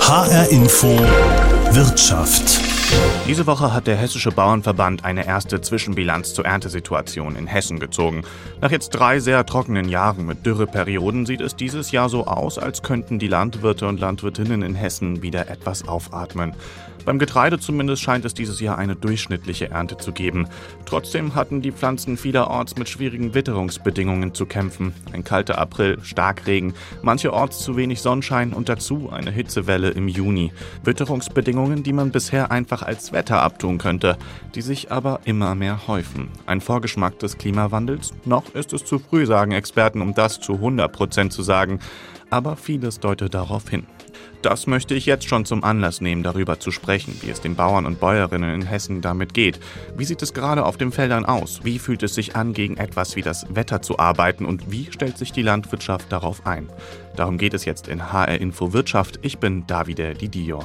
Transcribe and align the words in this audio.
HR 0.00 0.50
Info 0.50 0.88
Wirtschaft. 1.70 2.60
Diese 3.26 3.46
Woche 3.46 3.72
hat 3.72 3.86
der 3.86 3.96
Hessische 3.96 4.30
Bauernverband 4.30 5.06
eine 5.06 5.26
erste 5.26 5.62
Zwischenbilanz 5.62 6.34
zur 6.34 6.44
Erntesituation 6.44 7.34
in 7.34 7.46
Hessen 7.46 7.80
gezogen. 7.80 8.24
Nach 8.60 8.70
jetzt 8.70 8.90
drei 8.90 9.20
sehr 9.20 9.46
trockenen 9.46 9.88
Jahren 9.88 10.26
mit 10.26 10.44
Dürreperioden 10.44 11.24
sieht 11.24 11.40
es 11.40 11.56
dieses 11.56 11.90
Jahr 11.90 12.10
so 12.10 12.26
aus, 12.26 12.58
als 12.58 12.82
könnten 12.82 13.18
die 13.18 13.28
Landwirte 13.28 13.88
und 13.88 13.98
Landwirtinnen 13.98 14.60
in 14.60 14.74
Hessen 14.74 15.22
wieder 15.22 15.48
etwas 15.48 15.88
aufatmen. 15.88 16.52
Beim 17.04 17.18
Getreide 17.18 17.58
zumindest 17.58 18.02
scheint 18.02 18.24
es 18.24 18.34
dieses 18.34 18.60
Jahr 18.60 18.78
eine 18.78 18.96
durchschnittliche 18.96 19.70
Ernte 19.70 19.96
zu 19.96 20.12
geben. 20.12 20.48
Trotzdem 20.86 21.34
hatten 21.34 21.60
die 21.60 21.72
Pflanzen 21.72 22.16
vielerorts 22.16 22.76
mit 22.76 22.88
schwierigen 22.88 23.34
Witterungsbedingungen 23.34 24.34
zu 24.34 24.46
kämpfen. 24.46 24.94
Ein 25.12 25.24
kalter 25.24 25.58
April, 25.58 25.98
Starkregen, 26.02 26.74
mancherorts 27.02 27.60
zu 27.60 27.76
wenig 27.76 28.00
Sonnenschein 28.00 28.52
und 28.52 28.68
dazu 28.68 29.10
eine 29.10 29.30
Hitzewelle 29.30 29.90
im 29.90 30.08
Juni. 30.08 30.52
Witterungsbedingungen, 30.82 31.82
die 31.82 31.92
man 31.92 32.10
bisher 32.10 32.50
einfach 32.50 32.82
als 32.82 33.12
Wetter 33.12 33.42
abtun 33.42 33.78
könnte, 33.78 34.16
die 34.54 34.62
sich 34.62 34.90
aber 34.90 35.20
immer 35.24 35.54
mehr 35.54 35.86
häufen. 35.86 36.28
Ein 36.46 36.60
Vorgeschmack 36.60 37.18
des 37.18 37.38
Klimawandels? 37.38 38.12
Noch 38.24 38.54
ist 38.54 38.72
es 38.72 38.84
zu 38.84 38.98
früh, 38.98 39.26
sagen 39.26 39.52
Experten, 39.52 40.00
um 40.00 40.14
das 40.14 40.40
zu 40.40 40.54
100 40.54 40.92
Prozent 40.92 41.32
zu 41.32 41.42
sagen. 41.42 41.80
Aber 42.30 42.56
vieles 42.56 43.00
deutet 43.00 43.34
darauf 43.34 43.68
hin. 43.68 43.86
Das 44.44 44.66
möchte 44.66 44.94
ich 44.94 45.06
jetzt 45.06 45.26
schon 45.26 45.46
zum 45.46 45.64
Anlass 45.64 46.02
nehmen, 46.02 46.22
darüber 46.22 46.60
zu 46.60 46.70
sprechen, 46.70 47.18
wie 47.22 47.30
es 47.30 47.40
den 47.40 47.56
Bauern 47.56 47.86
und 47.86 47.98
Bäuerinnen 47.98 48.52
in 48.52 48.66
Hessen 48.66 49.00
damit 49.00 49.32
geht. 49.32 49.58
Wie 49.96 50.04
sieht 50.04 50.20
es 50.20 50.34
gerade 50.34 50.66
auf 50.66 50.76
den 50.76 50.92
Feldern 50.92 51.24
aus? 51.24 51.60
Wie 51.64 51.78
fühlt 51.78 52.02
es 52.02 52.14
sich 52.14 52.36
an, 52.36 52.52
gegen 52.52 52.76
etwas 52.76 53.16
wie 53.16 53.22
das 53.22 53.46
Wetter 53.48 53.80
zu 53.80 53.98
arbeiten 53.98 54.44
und 54.44 54.70
wie 54.70 54.92
stellt 54.92 55.16
sich 55.16 55.32
die 55.32 55.40
Landwirtschaft 55.40 56.12
darauf 56.12 56.46
ein? 56.46 56.68
Darum 57.16 57.38
geht 57.38 57.54
es 57.54 57.64
jetzt 57.64 57.88
in 57.88 58.12
HR 58.12 58.38
Info 58.38 58.74
Wirtschaft. 58.74 59.18
Ich 59.22 59.38
bin 59.38 59.66
Davide 59.66 60.12
Didio. 60.12 60.62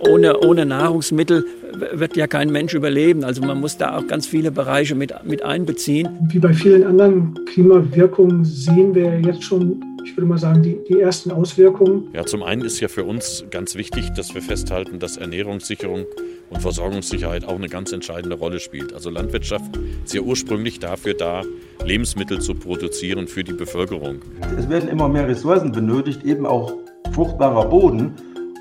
Ohne, 0.00 0.38
ohne 0.38 0.66
Nahrungsmittel 0.66 1.44
wird 1.72 2.16
ja 2.16 2.26
kein 2.26 2.50
Mensch 2.50 2.74
überleben. 2.74 3.24
Also 3.24 3.42
man 3.42 3.60
muss 3.60 3.76
da 3.76 3.96
auch 3.96 4.06
ganz 4.06 4.26
viele 4.26 4.50
Bereiche 4.50 4.94
mit, 4.94 5.12
mit 5.24 5.42
einbeziehen. 5.42 6.08
Wie 6.30 6.38
bei 6.38 6.52
vielen 6.52 6.84
anderen 6.84 7.38
Klimawirkungen 7.46 8.44
sehen 8.44 8.94
wir 8.94 9.20
jetzt 9.20 9.42
schon, 9.42 9.82
ich 10.04 10.16
würde 10.16 10.26
mal 10.26 10.38
sagen, 10.38 10.62
die, 10.62 10.78
die 10.88 11.00
ersten 11.00 11.30
Auswirkungen. 11.30 12.08
Ja, 12.12 12.24
zum 12.24 12.42
einen 12.42 12.62
ist 12.62 12.80
ja 12.80 12.88
für 12.88 13.04
uns 13.04 13.44
ganz 13.50 13.74
wichtig, 13.74 14.10
dass 14.14 14.34
wir 14.34 14.42
festhalten, 14.42 14.98
dass 14.98 15.16
Ernährungssicherung 15.16 16.04
und 16.50 16.60
Versorgungssicherheit 16.60 17.44
auch 17.44 17.56
eine 17.56 17.68
ganz 17.68 17.92
entscheidende 17.92 18.36
Rolle 18.36 18.60
spielt. 18.60 18.94
Also 18.94 19.10
Landwirtschaft 19.10 19.78
ist 20.04 20.14
ja 20.14 20.20
ursprünglich 20.20 20.78
dafür 20.78 21.14
da, 21.14 21.42
Lebensmittel 21.84 22.40
zu 22.40 22.54
produzieren 22.54 23.28
für 23.28 23.44
die 23.44 23.52
Bevölkerung. 23.52 24.16
Es 24.58 24.68
werden 24.68 24.88
immer 24.88 25.08
mehr 25.08 25.28
Ressourcen 25.28 25.72
benötigt, 25.72 26.24
eben 26.24 26.46
auch 26.46 26.72
fruchtbarer 27.12 27.68
Boden. 27.68 28.12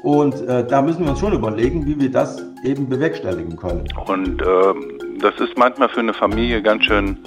Und 0.03 0.36
äh, 0.47 0.66
da 0.66 0.81
müssen 0.81 1.03
wir 1.03 1.11
uns 1.11 1.19
schon 1.19 1.33
überlegen, 1.33 1.86
wie 1.86 1.99
wir 1.99 2.11
das 2.11 2.47
eben 2.63 2.89
bewerkstelligen 2.89 3.55
können. 3.55 3.88
Und 4.05 4.41
ähm, 4.41 5.19
das 5.19 5.36
ist 5.39 5.58
manchmal 5.58 5.89
für 5.89 6.00
eine 6.00 6.13
Familie 6.13 6.61
ganz 6.61 6.83
schön 6.86 7.17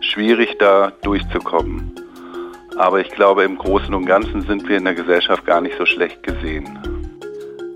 schwierig, 0.00 0.56
da 0.58 0.92
durchzukommen. 1.02 1.92
Aber 2.76 3.00
ich 3.00 3.10
glaube, 3.10 3.44
im 3.44 3.56
Großen 3.56 3.94
und 3.94 4.06
Ganzen 4.06 4.42
sind 4.42 4.68
wir 4.68 4.76
in 4.76 4.84
der 4.84 4.94
Gesellschaft 4.94 5.46
gar 5.46 5.60
nicht 5.60 5.76
so 5.78 5.86
schlecht 5.86 6.22
gesehen. 6.22 6.95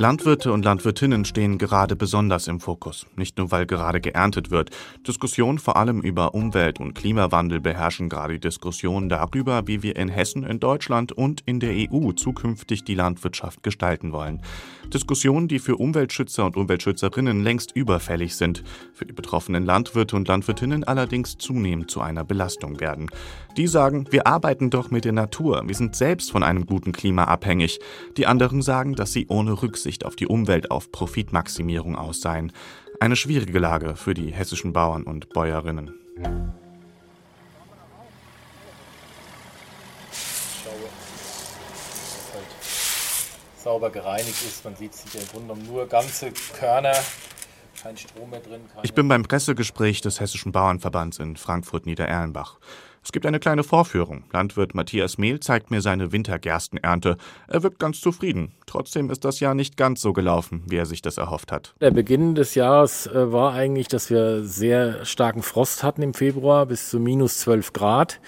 Landwirte 0.01 0.51
und 0.51 0.65
Landwirtinnen 0.65 1.27
stehen 1.27 1.59
gerade 1.59 1.95
besonders 1.95 2.49
im 2.49 2.59
Fokus. 2.59 3.05
Nicht 3.17 3.37
nur, 3.37 3.51
weil 3.51 3.67
gerade 3.67 4.01
geerntet 4.01 4.51
wird. 4.51 4.71
Diskussionen 5.07 5.59
vor 5.59 5.77
allem 5.77 6.01
über 6.01 6.33
Umwelt- 6.33 6.81
und 6.81 6.95
Klimawandel 6.95 7.61
beherrschen 7.61 8.09
gerade 8.09 8.33
die 8.33 8.41
Diskussion 8.41 9.11
darüber, 9.11 9.67
wie 9.67 9.83
wir 9.83 9.97
in 9.97 10.09
Hessen, 10.09 10.43
in 10.43 10.59
Deutschland 10.59 11.13
und 11.13 11.43
in 11.45 11.61
der 11.61 11.75
EU 11.75 12.13
zukünftig 12.13 12.83
die 12.85 12.95
Landwirtschaft 12.95 13.63
gestalten 13.63 14.11
wollen. 14.13 14.41
Diskussionen, 14.87 15.49
die 15.49 15.59
für 15.59 15.77
Umweltschützer 15.77 16.47
und 16.47 16.57
Umweltschützerinnen 16.57 17.45
längst 17.45 17.77
überfällig 17.77 18.37
sind, 18.37 18.65
für 18.95 19.05
die 19.05 19.13
betroffenen 19.13 19.67
Landwirte 19.67 20.17
und 20.17 20.27
Landwirtinnen 20.27 20.83
allerdings 20.83 21.37
zunehmend 21.37 21.91
zu 21.91 22.01
einer 22.01 22.25
Belastung 22.25 22.81
werden. 22.81 23.11
Die 23.57 23.67
sagen, 23.67 24.07
wir 24.11 24.27
arbeiten 24.27 24.71
doch 24.71 24.91
mit 24.91 25.05
der 25.05 25.13
Natur, 25.13 25.63
wir 25.67 25.75
sind 25.75 25.97
selbst 25.97 26.31
von 26.31 26.43
einem 26.43 26.67
guten 26.67 26.93
Klima 26.93 27.25
abhängig. 27.25 27.81
Die 28.17 28.27
anderen 28.27 28.63
sagen, 28.63 28.95
dass 28.95 29.13
sie 29.13 29.27
ohne 29.29 29.61
Rücksicht 29.63 30.05
auf 30.07 30.17
die 30.17 30.27
Umwelt 30.27 30.71
auf 30.71 30.93
Profitmaximierung 30.93 31.97
aus 31.97 32.21
seien. 32.21 32.53
Eine 33.01 33.17
schwierige 33.17 33.59
Lage 33.59 33.97
für 33.97 34.15
die 34.15 34.33
hessischen 34.33 34.73
Bauern 34.73 35.03
und 35.03 35.31
Bäuerinnen. 35.31 35.95
sauber 43.63 43.91
gereinigt 43.91 44.43
ist. 44.43 44.65
Man 44.65 44.75
sieht, 44.75 44.93
ja 45.13 45.21
im 45.21 45.27
Grunde 45.29 45.49
genommen 45.49 45.67
nur 45.67 45.87
ganze 45.87 46.33
Körner, 46.59 46.95
kein 47.83 47.97
Strom 47.97 48.31
mehr 48.31 48.41
drin. 48.41 48.63
Ich 48.83 48.95
bin 48.95 49.09
beim 49.09 49.23
Pressegespräch 49.23 50.01
des 50.01 50.21
Hessischen 50.21 50.53
Bauernverbands 50.53 51.19
in 51.19 51.37
Frankfurt-Niedererlenbach. 51.37 52.59
Es 53.03 53.13
gibt 53.13 53.25
eine 53.27 53.41
kleine 53.41 53.65
Vorführung. 53.65 54.25
Landwirt 54.33 54.75
Matthias 54.75 55.17
Mehl 55.17 55.41
zeigt 55.41 55.71
mir 55.71 55.81
seine 55.81 56.13
Wintergerstenernte. 56.13 57.17
Er 57.49 57.63
wirkt 57.63 57.79
ganz 57.79 58.01
zufrieden. 58.01 58.53
Trotzdem 58.67 59.11
ist 59.11 59.25
das 59.25 59.41
Jahr 59.41 59.55
nicht 59.55 59.77
ganz 59.77 60.03
so 60.03 60.13
gelaufen, 60.13 60.63
wie 60.67 60.77
er 60.77 60.87
sich 60.87 61.01
das 61.01 61.17
erhofft 61.17 61.51
hat. 61.51 61.75
Der 61.81 61.91
Beginn 61.91 62.35
des 62.35 62.55
Jahres 62.55 63.07
äh, 63.07 63.33
war 63.33 63.55
eigentlich, 63.55 63.89
dass 63.89 64.11
wir 64.11 64.45
sehr 64.45 65.05
starken 65.05 65.43
Frost 65.43 65.83
hatten 65.83 66.03
im 66.03 66.15
Februar 66.15 66.67
bis 66.67 66.91
zu 66.91 67.01
minus 67.01 67.39
12 67.39 67.73
Grad 67.73 68.21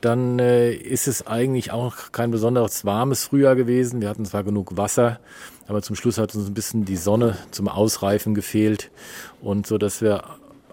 dann 0.00 0.38
äh, 0.38 0.72
ist 0.72 1.08
es 1.08 1.26
eigentlich 1.26 1.72
auch 1.72 2.12
kein 2.12 2.30
besonders 2.30 2.84
warmes 2.84 3.24
Frühjahr 3.24 3.56
gewesen. 3.56 4.00
Wir 4.00 4.08
hatten 4.08 4.24
zwar 4.24 4.44
genug 4.44 4.76
Wasser, 4.76 5.18
aber 5.66 5.82
zum 5.82 5.96
Schluss 5.96 6.18
hat 6.18 6.34
uns 6.34 6.46
ein 6.46 6.54
bisschen 6.54 6.84
die 6.84 6.96
Sonne 6.96 7.36
zum 7.50 7.66
Ausreifen 7.66 8.34
gefehlt 8.34 8.90
und 9.40 9.66
so, 9.66 9.78
dass 9.78 10.02
wir 10.02 10.22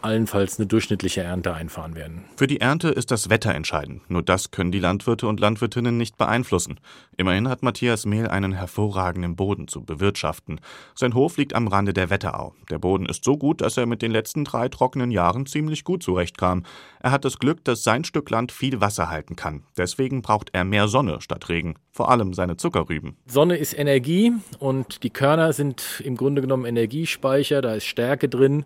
allenfalls 0.04 0.60
eine 0.60 0.68
durchschnittliche 0.68 1.22
Ernte 1.22 1.54
einfahren 1.54 1.96
werden. 1.96 2.26
Für 2.36 2.48
die 2.48 2.62
Ernte 2.62 2.90
ist 2.90 3.12
das 3.12 3.30
Wetter 3.30 3.54
entscheidend. 3.56 4.10
Nur 4.10 4.24
das 4.24 4.52
können 4.52 4.72
die 4.72 4.80
Landwirte 4.80 5.28
und 5.28 5.40
Landwirtinnen 5.40 5.98
nicht 5.98 6.18
beeinflussen. 6.18 6.80
Immerhin 7.18 7.48
hat 7.48 7.64
Matthias 7.64 8.06
Mehl 8.06 8.28
einen 8.28 8.54
hervorragenden 8.54 9.36
Boden 9.36 9.68
zu 9.68 9.84
bewirtschaften. 9.84 10.60
Sein 10.96 11.14
Hof 11.14 11.38
liegt 11.38 11.56
am 11.56 11.68
Rande 11.68 11.94
der 11.94 12.10
Wetterau. 12.10 12.54
Der 12.70 12.80
Boden 12.80 13.06
ist 13.06 13.24
so 13.24 13.38
gut, 13.38 13.62
dass 13.62 13.78
er 13.78 13.86
mit 13.86 14.02
den 14.02 14.12
letzten 14.12 14.44
drei 14.44 14.70
trockenen 14.70 15.12
Jahren 15.12 15.46
ziemlich 15.46 15.84
gut 15.84 16.04
zurechtkam. 16.04 16.64
Er 17.00 17.12
hat 17.12 17.26
das 17.26 17.40
Glück, 17.40 17.64
dass 17.64 17.84
sein 17.84 18.04
Stück 18.04 18.30
Land 18.30 18.52
viel 18.52 18.82
Wasser 18.82 19.10
halten 19.10 19.36
kann. 19.36 19.64
Deswegen 19.78 20.22
braucht 20.22 20.50
er 20.54 20.64
mehr 20.64 20.88
Sonne 20.88 21.22
statt 21.22 21.50
Regen. 21.50 21.76
Vor 21.92 22.10
allem 22.10 22.34
seine 22.34 22.58
Zuckerrüben. 22.58 23.18
Sonne 23.28 23.58
ist 23.58 23.78
Energie 23.78 24.34
und 24.60 25.04
die 25.04 25.12
Körner 25.12 25.54
sind 25.54 26.02
im 26.04 26.18
Grunde 26.18 26.42
genommen 26.42 26.66
Energiespeicher. 26.66 27.62
Da 27.62 27.76
ist 27.76 27.86
Stärke 27.86 28.30
drin. 28.30 28.66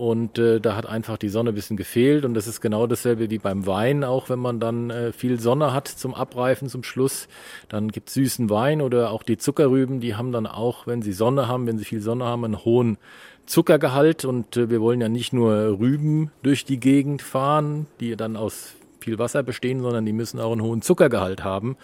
Und 0.00 0.38
äh, 0.38 0.62
da 0.62 0.76
hat 0.76 0.86
einfach 0.86 1.18
die 1.18 1.28
Sonne 1.28 1.50
ein 1.50 1.54
bisschen 1.54 1.76
gefehlt. 1.76 2.24
Und 2.24 2.32
das 2.32 2.46
ist 2.46 2.62
genau 2.62 2.86
dasselbe 2.86 3.28
wie 3.28 3.36
beim 3.36 3.66
Wein, 3.66 4.02
auch 4.02 4.30
wenn 4.30 4.38
man 4.38 4.58
dann 4.58 4.88
äh, 4.88 5.12
viel 5.12 5.38
Sonne 5.38 5.74
hat 5.74 5.88
zum 5.88 6.14
Abreifen 6.14 6.70
zum 6.70 6.84
Schluss. 6.84 7.28
Dann 7.68 7.88
gibt 7.88 8.08
süßen 8.08 8.48
Wein 8.48 8.80
oder 8.80 9.10
auch 9.10 9.22
die 9.22 9.36
Zuckerrüben, 9.36 10.00
die 10.00 10.14
haben 10.14 10.32
dann 10.32 10.46
auch, 10.46 10.86
wenn 10.86 11.02
sie 11.02 11.12
Sonne 11.12 11.48
haben, 11.48 11.66
wenn 11.66 11.76
sie 11.76 11.84
viel 11.84 12.00
Sonne 12.00 12.24
haben, 12.24 12.46
einen 12.46 12.64
hohen 12.64 12.96
Zuckergehalt. 13.44 14.24
Und 14.24 14.56
äh, 14.56 14.70
wir 14.70 14.80
wollen 14.80 15.02
ja 15.02 15.10
nicht 15.10 15.34
nur 15.34 15.78
Rüben 15.78 16.30
durch 16.42 16.64
die 16.64 16.80
Gegend 16.80 17.20
fahren, 17.20 17.86
die 18.00 18.16
dann 18.16 18.38
aus 18.38 18.76
viel 19.00 19.18
Wasser 19.18 19.42
bestehen, 19.42 19.80
sondern 19.80 20.06
die 20.06 20.14
müssen 20.14 20.40
auch 20.40 20.52
einen 20.52 20.62
hohen 20.62 20.80
Zuckergehalt 20.80 21.44
haben. 21.44 21.76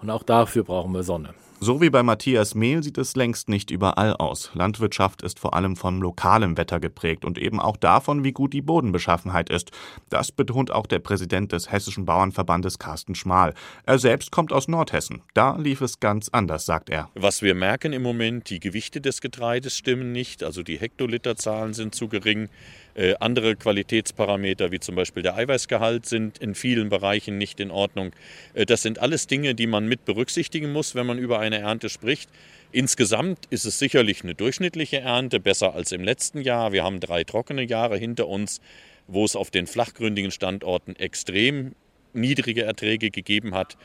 Und 0.00 0.08
auch 0.08 0.22
dafür 0.22 0.64
brauchen 0.64 0.94
wir 0.94 1.02
Sonne. 1.02 1.34
So 1.60 1.80
wie 1.80 1.90
bei 1.90 2.04
Matthias 2.04 2.54
Mehl 2.54 2.84
sieht 2.84 2.98
es 2.98 3.16
längst 3.16 3.48
nicht 3.48 3.72
überall 3.72 4.14
aus. 4.14 4.52
Landwirtschaft 4.54 5.22
ist 5.22 5.40
vor 5.40 5.54
allem 5.54 5.74
vom 5.74 6.00
lokalen 6.00 6.56
Wetter 6.56 6.78
geprägt 6.78 7.24
und 7.24 7.36
eben 7.36 7.58
auch 7.58 7.76
davon, 7.76 8.22
wie 8.22 8.30
gut 8.30 8.52
die 8.52 8.62
Bodenbeschaffenheit 8.62 9.50
ist. 9.50 9.72
Das 10.08 10.30
betont 10.30 10.70
auch 10.70 10.86
der 10.86 11.00
Präsident 11.00 11.50
des 11.50 11.72
Hessischen 11.72 12.04
Bauernverbandes 12.04 12.78
Carsten 12.78 13.16
Schmal. 13.16 13.54
Er 13.86 13.98
selbst 13.98 14.30
kommt 14.30 14.52
aus 14.52 14.68
Nordhessen. 14.68 15.22
Da 15.34 15.56
lief 15.56 15.80
es 15.80 15.98
ganz 15.98 16.28
anders, 16.28 16.64
sagt 16.64 16.90
er. 16.90 17.10
Was 17.14 17.42
wir 17.42 17.56
merken 17.56 17.92
im 17.92 18.02
Moment, 18.02 18.50
die 18.50 18.60
Gewichte 18.60 19.00
des 19.00 19.20
Getreides 19.20 19.76
stimmen 19.76 20.12
nicht, 20.12 20.44
also 20.44 20.62
die 20.62 20.78
Hektoliterzahlen 20.78 21.74
sind 21.74 21.92
zu 21.92 22.06
gering. 22.06 22.50
Äh, 22.98 23.14
andere 23.20 23.54
Qualitätsparameter, 23.54 24.72
wie 24.72 24.80
zum 24.80 24.96
Beispiel 24.96 25.22
der 25.22 25.36
Eiweißgehalt, 25.36 26.04
sind 26.04 26.38
in 26.38 26.56
vielen 26.56 26.88
Bereichen 26.88 27.38
nicht 27.38 27.60
in 27.60 27.70
Ordnung. 27.70 28.10
Äh, 28.54 28.66
das 28.66 28.82
sind 28.82 28.98
alles 28.98 29.28
Dinge, 29.28 29.54
die 29.54 29.68
man 29.68 29.86
mit 29.86 30.04
berücksichtigen 30.04 30.72
muss, 30.72 30.96
wenn 30.96 31.06
man 31.06 31.16
über 31.16 31.38
eine 31.38 31.58
Ernte 31.58 31.90
spricht. 31.90 32.28
Insgesamt 32.72 33.46
ist 33.50 33.66
es 33.66 33.78
sicherlich 33.78 34.24
eine 34.24 34.34
durchschnittliche 34.34 34.98
Ernte, 34.98 35.38
besser 35.38 35.76
als 35.76 35.92
im 35.92 36.02
letzten 36.02 36.40
Jahr. 36.40 36.72
Wir 36.72 36.82
haben 36.82 36.98
drei 36.98 37.22
trockene 37.22 37.62
Jahre 37.62 37.96
hinter 37.96 38.26
uns, 38.26 38.60
wo 39.06 39.24
es 39.24 39.36
auf 39.36 39.52
den 39.52 39.68
flachgründigen 39.68 40.32
Standorten 40.32 40.96
extrem 40.96 41.76
niedrige 42.14 42.64
Erträge 42.64 43.12
gegeben 43.12 43.54
hat. 43.54 43.76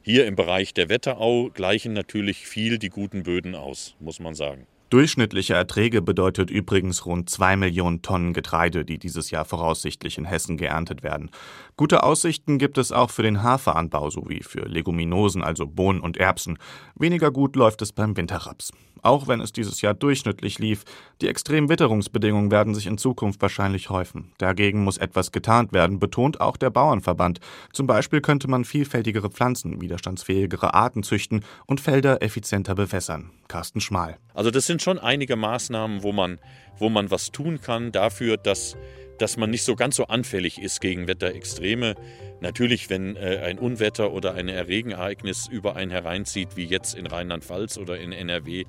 Hier 0.00 0.26
im 0.26 0.36
Bereich 0.36 0.74
der 0.74 0.88
Wetterau 0.88 1.50
gleichen 1.50 1.92
natürlich 1.92 2.46
viel 2.46 2.78
die 2.78 2.88
guten 2.88 3.24
Böden 3.24 3.56
aus, 3.56 3.96
muss 3.98 4.20
man 4.20 4.36
sagen. 4.36 4.68
Durchschnittliche 4.90 5.54
Erträge 5.54 6.02
bedeutet 6.02 6.50
übrigens 6.50 7.06
rund 7.06 7.30
zwei 7.30 7.54
Millionen 7.54 8.02
Tonnen 8.02 8.32
Getreide, 8.32 8.84
die 8.84 8.98
dieses 8.98 9.30
Jahr 9.30 9.44
voraussichtlich 9.44 10.18
in 10.18 10.24
Hessen 10.24 10.56
geerntet 10.56 11.04
werden. 11.04 11.30
Gute 11.76 12.02
Aussichten 12.02 12.58
gibt 12.58 12.76
es 12.76 12.90
auch 12.90 13.10
für 13.10 13.22
den 13.22 13.44
Haferanbau 13.44 14.10
sowie 14.10 14.42
für 14.42 14.66
Leguminosen, 14.66 15.44
also 15.44 15.68
Bohnen 15.68 16.00
und 16.00 16.16
Erbsen. 16.16 16.58
Weniger 16.96 17.30
gut 17.30 17.54
läuft 17.54 17.82
es 17.82 17.92
beim 17.92 18.16
Winterraps. 18.16 18.72
Auch 19.02 19.28
wenn 19.28 19.40
es 19.40 19.52
dieses 19.52 19.80
Jahr 19.80 19.94
durchschnittlich 19.94 20.58
lief, 20.58 20.84
die 21.20 21.28
extremen 21.28 21.68
Witterungsbedingungen 21.68 22.50
werden 22.50 22.74
sich 22.74 22.86
in 22.86 22.98
Zukunft 22.98 23.40
wahrscheinlich 23.42 23.90
häufen. 23.90 24.32
Dagegen 24.38 24.84
muss 24.84 24.98
etwas 24.98 25.32
getarnt 25.32 25.72
werden, 25.72 25.98
betont 25.98 26.40
auch 26.40 26.56
der 26.56 26.70
Bauernverband. 26.70 27.40
Zum 27.72 27.86
Beispiel 27.86 28.20
könnte 28.20 28.48
man 28.48 28.64
vielfältigere 28.64 29.30
Pflanzen, 29.30 29.80
widerstandsfähigere 29.80 30.74
Arten 30.74 31.02
züchten 31.02 31.44
und 31.66 31.80
Felder 31.80 32.22
effizienter 32.22 32.74
bewässern. 32.74 33.30
Carsten 33.48 33.80
Schmal. 33.80 34.18
Also 34.34 34.50
das 34.50 34.66
sind 34.66 34.82
schon 34.82 34.98
einige 34.98 35.36
Maßnahmen, 35.36 36.02
wo 36.02 36.12
man, 36.12 36.38
wo 36.78 36.88
man 36.88 37.10
was 37.10 37.32
tun 37.32 37.60
kann 37.60 37.92
dafür, 37.92 38.36
dass 38.36 38.76
dass 39.20 39.36
man 39.36 39.50
nicht 39.50 39.64
so 39.64 39.76
ganz 39.76 39.96
so 39.96 40.06
anfällig 40.06 40.60
ist 40.60 40.80
gegen 40.80 41.06
Wetterextreme. 41.06 41.94
Natürlich, 42.40 42.88
wenn 42.88 43.16
äh, 43.16 43.40
ein 43.44 43.58
Unwetter 43.58 44.12
oder 44.12 44.34
ein 44.34 44.48
Regenereignis 44.48 45.46
über 45.46 45.76
einen 45.76 45.90
hereinzieht, 45.90 46.56
wie 46.56 46.64
jetzt 46.64 46.94
in 46.94 47.06
Rheinland-Pfalz 47.06 47.76
oder 47.76 47.98
in 47.98 48.12
NRW, 48.12 48.64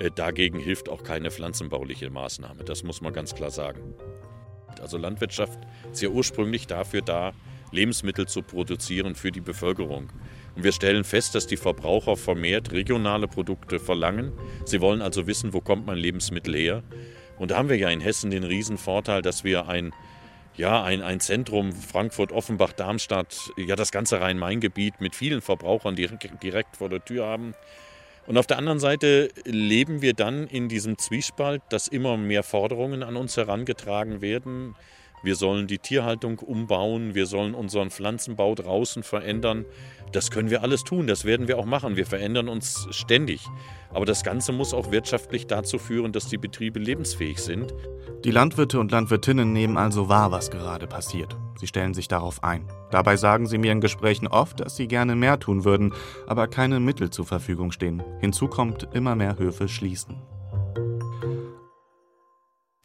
äh, 0.00 0.10
dagegen 0.14 0.58
hilft 0.58 0.88
auch 0.88 1.02
keine 1.02 1.30
pflanzenbauliche 1.30 2.08
Maßnahme. 2.08 2.64
Das 2.64 2.82
muss 2.82 3.02
man 3.02 3.12
ganz 3.12 3.34
klar 3.34 3.50
sagen. 3.50 3.94
Also 4.80 4.96
Landwirtschaft 4.96 5.58
ist 5.92 6.00
ja 6.00 6.08
ursprünglich 6.08 6.66
dafür 6.66 7.02
da, 7.02 7.34
Lebensmittel 7.70 8.26
zu 8.26 8.42
produzieren 8.42 9.14
für 9.14 9.30
die 9.30 9.40
Bevölkerung. 9.40 10.10
Und 10.54 10.64
wir 10.64 10.72
stellen 10.72 11.04
fest, 11.04 11.34
dass 11.34 11.46
die 11.46 11.56
Verbraucher 11.56 12.16
vermehrt 12.16 12.72
regionale 12.72 13.28
Produkte 13.28 13.78
verlangen. 13.78 14.32
Sie 14.64 14.80
wollen 14.80 15.02
also 15.02 15.26
wissen, 15.26 15.52
wo 15.52 15.60
kommt 15.60 15.86
mein 15.86 15.98
Lebensmittel 15.98 16.54
her. 16.54 16.82
Und 17.42 17.50
da 17.50 17.56
haben 17.56 17.68
wir 17.68 17.76
ja 17.76 17.90
in 17.90 18.00
Hessen 18.00 18.30
den 18.30 18.44
Riesenvorteil, 18.44 19.20
dass 19.20 19.42
wir 19.42 19.66
ein, 19.66 19.92
ja, 20.54 20.84
ein, 20.84 21.02
ein 21.02 21.18
Zentrum 21.18 21.72
Frankfurt, 21.72 22.30
Offenbach, 22.30 22.72
Darmstadt, 22.72 23.50
ja 23.56 23.74
das 23.74 23.90
ganze 23.90 24.20
Rhein-Main-Gebiet 24.20 25.00
mit 25.00 25.16
vielen 25.16 25.40
Verbrauchern 25.40 25.96
direkt, 25.96 26.40
direkt 26.40 26.76
vor 26.76 26.88
der 26.88 27.04
Tür 27.04 27.26
haben. 27.26 27.54
Und 28.28 28.38
auf 28.38 28.46
der 28.46 28.58
anderen 28.58 28.78
Seite 28.78 29.30
leben 29.44 30.02
wir 30.02 30.14
dann 30.14 30.46
in 30.46 30.68
diesem 30.68 30.98
Zwiespalt, 30.98 31.62
dass 31.70 31.88
immer 31.88 32.16
mehr 32.16 32.44
Forderungen 32.44 33.02
an 33.02 33.16
uns 33.16 33.36
herangetragen 33.36 34.20
werden. 34.20 34.76
Wir 35.22 35.36
sollen 35.36 35.66
die 35.66 35.78
Tierhaltung 35.78 36.38
umbauen, 36.40 37.14
wir 37.14 37.26
sollen 37.26 37.54
unseren 37.54 37.90
Pflanzenbau 37.90 38.54
draußen 38.54 39.02
verändern. 39.02 39.64
Das 40.12 40.30
können 40.30 40.50
wir 40.50 40.62
alles 40.62 40.84
tun, 40.84 41.06
das 41.06 41.24
werden 41.24 41.48
wir 41.48 41.58
auch 41.58 41.64
machen. 41.64 41.96
Wir 41.96 42.06
verändern 42.06 42.48
uns 42.48 42.88
ständig. 42.90 43.46
Aber 43.90 44.04
das 44.04 44.24
Ganze 44.24 44.52
muss 44.52 44.74
auch 44.74 44.90
wirtschaftlich 44.90 45.46
dazu 45.46 45.78
führen, 45.78 46.12
dass 46.12 46.26
die 46.26 46.38
Betriebe 46.38 46.78
lebensfähig 46.78 47.38
sind. 47.38 47.72
Die 48.24 48.30
Landwirte 48.30 48.78
und 48.78 48.92
Landwirtinnen 48.92 49.52
nehmen 49.52 49.76
also 49.76 50.08
wahr, 50.08 50.30
was 50.30 50.50
gerade 50.50 50.86
passiert. 50.86 51.36
Sie 51.58 51.66
stellen 51.66 51.94
sich 51.94 52.08
darauf 52.08 52.42
ein. 52.44 52.68
Dabei 52.90 53.16
sagen 53.16 53.46
sie 53.46 53.58
mir 53.58 53.72
in 53.72 53.80
Gesprächen 53.80 54.26
oft, 54.26 54.60
dass 54.60 54.76
sie 54.76 54.86
gerne 54.86 55.16
mehr 55.16 55.38
tun 55.38 55.64
würden, 55.64 55.92
aber 56.26 56.46
keine 56.48 56.80
Mittel 56.80 57.10
zur 57.10 57.26
Verfügung 57.26 57.72
stehen. 57.72 58.02
Hinzu 58.20 58.48
kommt, 58.48 58.88
immer 58.92 59.16
mehr 59.16 59.38
Höfe 59.38 59.68
schließen. 59.68 60.22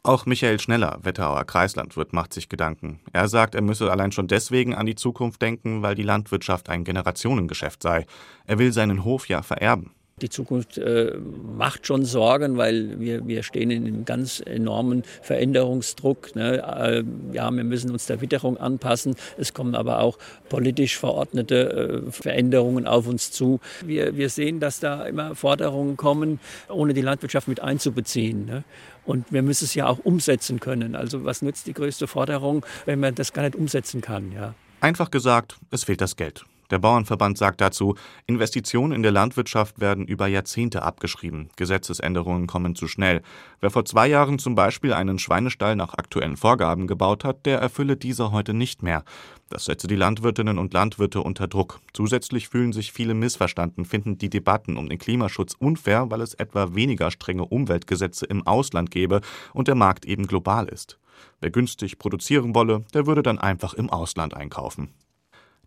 Auch 0.08 0.26
Michael 0.26 0.58
Schneller, 0.58 1.00
Wetterauer 1.02 1.44
Kreislandwirt, 1.44 2.14
macht 2.14 2.34
sich 2.34 2.48
Gedanken. 2.48 3.02
Er 3.12 3.28
sagt, 3.28 3.56
er 3.56 3.62
müsse 3.62 3.92
allein 3.92 4.14
schon 4.14 4.30
deswegen 4.30 4.74
an 4.74 4.86
die 4.86 4.96
Zukunft 4.96 5.42
denken, 5.42 5.82
weil 5.82 5.96
die 5.96 6.04
Landwirtschaft 6.04 6.70
ein 6.70 6.86
Generationengeschäft 6.86 7.84
sei. 7.84 8.06
Er 8.46 8.58
will 8.58 8.72
seinen 8.72 9.04
Hof 9.04 9.28
ja 9.28 9.42
vererben. 9.42 9.92
Die 10.22 10.30
Zukunft 10.30 10.80
äh, 10.80 11.16
macht 11.56 11.86
schon 11.86 12.04
Sorgen, 12.04 12.58
weil 12.58 13.00
wir, 13.00 13.28
wir 13.28 13.44
stehen 13.44 13.70
in 13.70 13.86
einem 13.86 14.04
ganz 14.04 14.42
enormen 14.44 15.04
Veränderungsdruck. 15.22 16.36
Ne? 16.36 16.58
Äh, 16.58 17.04
ja, 17.36 17.52
wir 17.52 17.64
müssen 17.64 17.92
uns 17.92 18.08
der 18.08 18.20
Witterung 18.20 18.58
anpassen. 18.58 19.16
Es 19.38 19.54
kommen 19.54 19.76
aber 19.76 20.00
auch 20.00 20.18
politisch 20.50 20.98
verordnete 20.98 22.04
äh, 22.08 22.12
Veränderungen 22.12 22.88
auf 22.88 23.06
uns 23.06 23.32
zu. 23.32 23.60
Wir, 23.86 24.18
wir 24.18 24.30
sehen, 24.30 24.60
dass 24.60 24.80
da 24.80 25.06
immer 25.06 25.36
Forderungen 25.36 25.98
kommen, 25.98 26.40
ohne 26.68 26.96
die 26.96 27.02
Landwirtschaft 27.02 27.48
mit 27.48 27.60
einzubeziehen. 27.60 28.46
Ne? 28.46 28.64
Und 29.06 29.32
wir 29.32 29.44
müssen 29.44 29.66
es 29.66 29.76
ja 29.76 29.86
auch 29.86 30.00
umsetzen 30.00 30.60
können. 30.60 30.96
Also 30.96 31.26
was 31.26 31.44
nützt 31.44 31.68
die 31.68 31.74
größte 31.74 32.08
Forderung, 32.08 32.66
wenn 32.88 33.00
man 33.00 33.14
das 33.14 33.34
gar 33.34 33.44
nicht 33.44 33.56
umsetzen 33.56 34.02
kann? 34.02 34.32
Ja? 34.32 34.56
Einfach 34.82 35.12
gesagt, 35.12 35.58
es 35.70 35.84
fehlt 35.84 36.02
das 36.02 36.16
Geld. 36.16 36.44
Der 36.70 36.80
Bauernverband 36.80 37.38
sagt 37.38 37.62
dazu, 37.62 37.96
Investitionen 38.26 38.92
in 38.92 39.04
der 39.04 39.12
Landwirtschaft 39.12 39.80
werden 39.80 40.06
über 40.06 40.28
Jahrzehnte 40.28 40.84
abgeschrieben. 40.84 41.50
Gesetzesänderungen 41.56 42.48
kommen 42.48 42.76
zu 42.76 42.88
schnell. 42.88 43.22
Wer 43.62 43.70
vor 43.70 43.86
zwei 43.86 44.08
Jahren 44.08 44.38
zum 44.38 44.56
Beispiel 44.56 44.94
einen 44.94 45.20
Schweinestall 45.20 45.76
nach 45.76 45.94
aktuellen 45.94 46.36
Vorgaben 46.36 46.88
gebaut 46.88 47.24
hat, 47.24 47.46
der 47.46 47.60
erfülle 47.60 47.96
diese 47.96 48.32
heute 48.32 48.54
nicht 48.54 48.84
mehr. 48.84 49.04
Das 49.50 49.66
setze 49.66 49.88
die 49.88 49.96
Landwirtinnen 49.96 50.58
und 50.58 50.74
Landwirte 50.74 51.22
unter 51.22 51.48
Druck. 51.48 51.80
Zusätzlich 51.94 52.50
fühlen 52.50 52.74
sich 52.74 52.92
viele 52.92 53.14
missverstanden, 53.14 53.86
finden 53.86 54.18
die 54.18 54.30
Debatten 54.30 54.76
um 54.76 54.90
den 54.90 54.98
Klimaschutz 54.98 55.54
unfair, 55.58 56.12
weil 56.12 56.20
es 56.22 56.34
etwa 56.34 56.76
weniger 56.76 57.12
strenge 57.12 57.46
Umweltgesetze 57.46 58.26
im 58.26 58.46
Ausland 58.46 58.92
gäbe 58.92 59.22
und 59.54 59.70
der 59.70 59.76
Markt 59.76 60.06
eben 60.06 60.28
global 60.28 60.68
ist. 60.68 61.00
Wer 61.40 61.50
günstig 61.50 61.98
produzieren 61.98 62.54
wolle, 62.54 62.84
der 62.94 63.08
würde 63.08 63.24
dann 63.24 63.40
einfach 63.40 63.74
im 63.74 63.90
Ausland 63.90 64.34
einkaufen. 64.34 64.90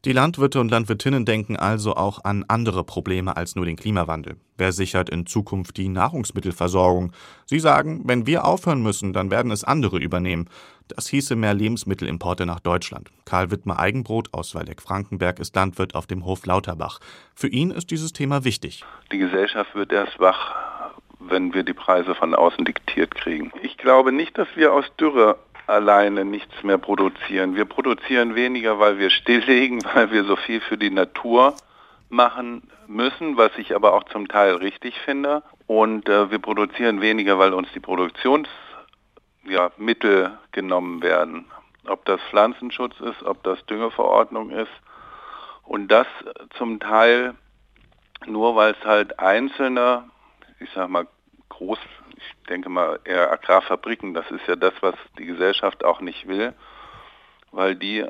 Die 0.06 0.12
Landwirte 0.12 0.60
und 0.60 0.70
Landwirtinnen 0.70 1.26
denken 1.26 1.56
also 1.56 1.94
auch 1.94 2.24
an 2.24 2.46
andere 2.48 2.84
Probleme 2.84 3.36
als 3.36 3.54
nur 3.54 3.66
den 3.66 3.76
Klimawandel. 3.76 4.36
Wer 4.56 4.72
sichert 4.72 5.10
in 5.10 5.26
Zukunft 5.26 5.76
die 5.76 5.88
Nahrungsmittelversorgung? 5.88 7.12
Sie 7.44 7.60
sagen, 7.60 8.00
wenn 8.06 8.26
wir 8.26 8.46
aufhören 8.46 8.82
müssen, 8.82 9.12
dann 9.12 9.30
werden 9.30 9.50
es 9.50 9.62
andere 9.62 9.98
übernehmen. 9.98 10.48
Das 10.88 11.06
hieße 11.08 11.36
mehr 11.36 11.52
Lebensmittelimporte 11.52 12.46
nach 12.46 12.60
Deutschland. 12.60 13.10
Karl 13.26 13.50
Wittmer 13.50 13.78
Eigenbrot 13.78 14.32
aus 14.32 14.54
Waldeck-Frankenberg 14.54 15.38
ist 15.38 15.54
Landwirt 15.54 15.94
auf 15.94 16.06
dem 16.06 16.24
Hof 16.24 16.46
Lauterbach. 16.46 17.00
Für 17.34 17.48
ihn 17.48 17.70
ist 17.70 17.90
dieses 17.90 18.14
Thema 18.14 18.42
wichtig. 18.42 18.82
Die 19.12 19.18
Gesellschaft 19.18 19.74
wird 19.74 19.92
erst 19.92 20.18
wach, 20.18 20.54
wenn 21.18 21.52
wir 21.52 21.62
die 21.62 21.74
Preise 21.74 22.14
von 22.14 22.34
außen 22.34 22.64
diktiert 22.64 23.14
kriegen. 23.14 23.52
Ich 23.60 23.76
glaube 23.76 24.12
nicht, 24.12 24.38
dass 24.38 24.48
wir 24.56 24.72
aus 24.72 24.86
Dürre 24.98 25.36
alleine 25.70 26.24
nichts 26.24 26.62
mehr 26.62 26.78
produzieren. 26.78 27.54
Wir 27.54 27.64
produzieren 27.64 28.34
weniger, 28.34 28.78
weil 28.78 28.98
wir 28.98 29.10
stilllegen, 29.10 29.82
weil 29.94 30.10
wir 30.10 30.24
so 30.24 30.36
viel 30.36 30.60
für 30.60 30.76
die 30.76 30.90
Natur 30.90 31.54
machen 32.08 32.68
müssen, 32.86 33.36
was 33.36 33.52
ich 33.56 33.74
aber 33.74 33.94
auch 33.94 34.04
zum 34.04 34.28
Teil 34.28 34.56
richtig 34.56 34.98
finde. 35.00 35.42
Und 35.66 36.08
äh, 36.08 36.30
wir 36.30 36.40
produzieren 36.40 37.00
weniger, 37.00 37.38
weil 37.38 37.54
uns 37.54 37.68
die 37.72 37.80
Produktionsmittel 37.80 40.22
ja, 40.22 40.38
genommen 40.50 41.02
werden. 41.02 41.46
Ob 41.86 42.04
das 42.04 42.20
Pflanzenschutz 42.28 42.98
ist, 43.00 43.22
ob 43.22 43.42
das 43.44 43.64
Düngeverordnung 43.66 44.50
ist. 44.50 44.72
Und 45.62 45.88
das 45.88 46.06
zum 46.58 46.80
Teil 46.80 47.34
nur, 48.26 48.56
weil 48.56 48.72
es 48.72 48.84
halt 48.84 49.20
einzelne, 49.20 50.10
ich 50.58 50.68
sag 50.74 50.90
mal, 50.90 51.06
groß 51.50 51.78
ich 52.20 52.48
denke 52.48 52.68
mal 52.68 52.98
eher 53.04 53.32
Agrarfabriken, 53.32 54.14
das 54.14 54.30
ist 54.30 54.46
ja 54.46 54.56
das, 54.56 54.74
was 54.80 54.94
die 55.18 55.26
Gesellschaft 55.26 55.84
auch 55.84 56.00
nicht 56.00 56.28
will, 56.28 56.52
weil 57.52 57.74
die 57.76 58.04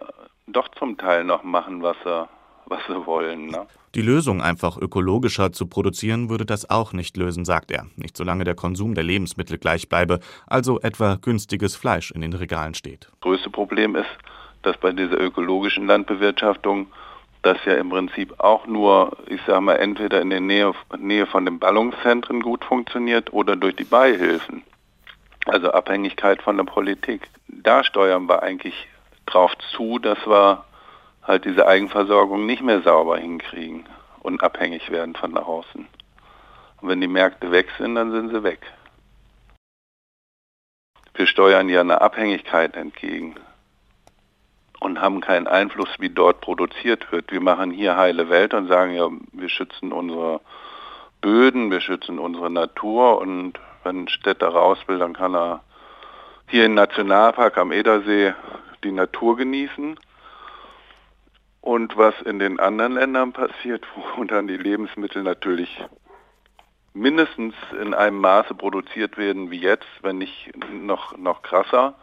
doch 0.47 0.69
zum 0.69 0.97
Teil 0.97 1.25
noch 1.25 1.43
machen, 1.43 1.83
was 1.83 1.97
sie, 2.05 2.29
was 2.67 2.81
sie 2.89 3.07
wollen. 3.07 3.47
Ne? 3.47 3.67
Die 3.95 4.03
Lösung, 4.03 4.41
einfach 4.41 4.77
ökologischer 4.77 5.53
zu 5.53 5.67
produzieren, 5.67 6.29
würde 6.29 6.47
das 6.47 6.69
auch 6.71 6.93
nicht 6.93 7.17
lösen, 7.17 7.45
sagt 7.45 7.71
er. 7.71 7.87
Nicht 7.97 8.17
solange 8.17 8.45
der 8.45 8.55
Konsum 8.55 8.95
der 8.95 9.05
Lebensmittel 9.05 9.59
gleich 9.59 9.89
bleibe, 9.89 10.21
also 10.47 10.81
etwa 10.81 11.17
günstiges 11.17 11.77
Fleisch 11.77 12.11
in 12.11 12.21
den 12.21 12.33
Regalen 12.33 12.75
steht. 12.75 13.05
Das 13.05 13.21
größte 13.21 13.51
Problem 13.51 13.97
ist, 13.97 14.11
dass 14.63 14.77
bei 14.79 14.93
dieser 14.93 15.21
ökologischen 15.21 15.87
Landbewirtschaftung 15.87 16.89
das 17.43 17.59
ja 17.65 17.75
im 17.75 17.89
Prinzip 17.91 18.39
auch 18.39 18.67
nur, 18.67 19.17
ich 19.27 19.41
sage 19.47 19.61
mal, 19.61 19.77
entweder 19.77 20.21
in 20.21 20.31
der 20.31 20.41
Nähe, 20.41 20.73
Nähe 20.99 21.27
von 21.27 21.45
den 21.45 21.59
Ballungszentren 21.59 22.43
gut 22.43 22.65
funktioniert 22.65 23.33
oder 23.33 23.57
durch 23.57 23.77
die 23.77 23.85
Beihilfen. 23.85 24.63
Also 25.47 25.71
Abhängigkeit 25.71 26.43
von 26.43 26.59
der 26.59 26.65
Politik. 26.65 27.29
Da 27.49 27.83
steuern 27.83 28.29
wir 28.29 28.43
eigentlich 28.43 28.89
drauf 29.27 29.53
zu, 29.75 29.99
dass 29.99 30.19
wir 30.27 30.65
halt 31.23 31.45
diese 31.45 31.67
Eigenversorgung 31.67 32.45
nicht 32.45 32.63
mehr 32.63 32.83
sauber 32.83 33.17
hinkriegen 33.17 33.87
und 34.21 34.43
abhängig 34.43 34.91
werden 34.91 35.15
von 35.15 35.33
nach 35.33 35.47
außen. 35.47 35.87
Und 36.81 36.89
wenn 36.89 37.01
die 37.01 37.09
Märkte 37.09 37.51
weg 37.51 37.69
sind, 37.79 37.95
dann 37.95 38.11
sind 38.11 38.31
sie 38.31 38.43
weg. 38.43 38.61
Wir 41.15 41.27
steuern 41.27 41.69
ja 41.69 41.81
eine 41.81 42.01
Abhängigkeit 42.01 42.77
entgegen 42.77 43.35
und 44.81 45.01
haben 45.01 45.21
keinen 45.21 45.47
Einfluss, 45.47 45.91
wie 45.99 46.09
dort 46.09 46.41
produziert 46.41 47.13
wird. 47.13 47.31
Wir 47.31 47.41
machen 47.41 47.71
hier 47.71 47.97
heile 47.97 48.29
Welt 48.29 48.55
und 48.55 48.67
sagen 48.67 48.95
ja, 48.95 49.09
wir 49.33 49.49
schützen 49.49 49.93
unsere 49.93 50.41
Böden, 51.21 51.71
wir 51.71 51.81
schützen 51.81 52.19
unsere 52.19 52.51
Natur 52.51 53.21
und 53.21 53.61
wenn 53.85 54.05
ein 54.05 54.09
Städter 54.09 54.49
raus 54.49 54.79
will, 54.87 54.99
dann 54.99 55.13
kann 55.13 55.35
er 55.35 55.61
hier 56.49 56.65
im 56.65 56.75
Nationalpark 56.75 57.59
am 57.59 57.73
Edersee 57.73 58.35
die 58.83 58.93
Natur 58.93 59.37
genießen. 59.37 59.99
Und 61.61 61.97
was 61.99 62.15
in 62.23 62.39
den 62.39 62.59
anderen 62.59 62.95
Ländern 62.95 63.33
passiert, 63.33 63.87
wo 64.17 64.25
dann 64.25 64.49
die 64.49 64.57
Lebensmittel 64.57 65.23
natürlich 65.23 65.85
mindestens 66.95 67.55
in 67.81 67.95
einem 67.95 68.19
Maße 68.19 68.55
produziert 68.55 69.17
werden 69.19 69.51
wie 69.51 69.61
jetzt, 69.61 69.87
wenn 70.03 70.19
nicht 70.19 70.51
noch, 70.73 71.17
noch 71.19 71.43
krasser 71.43 71.95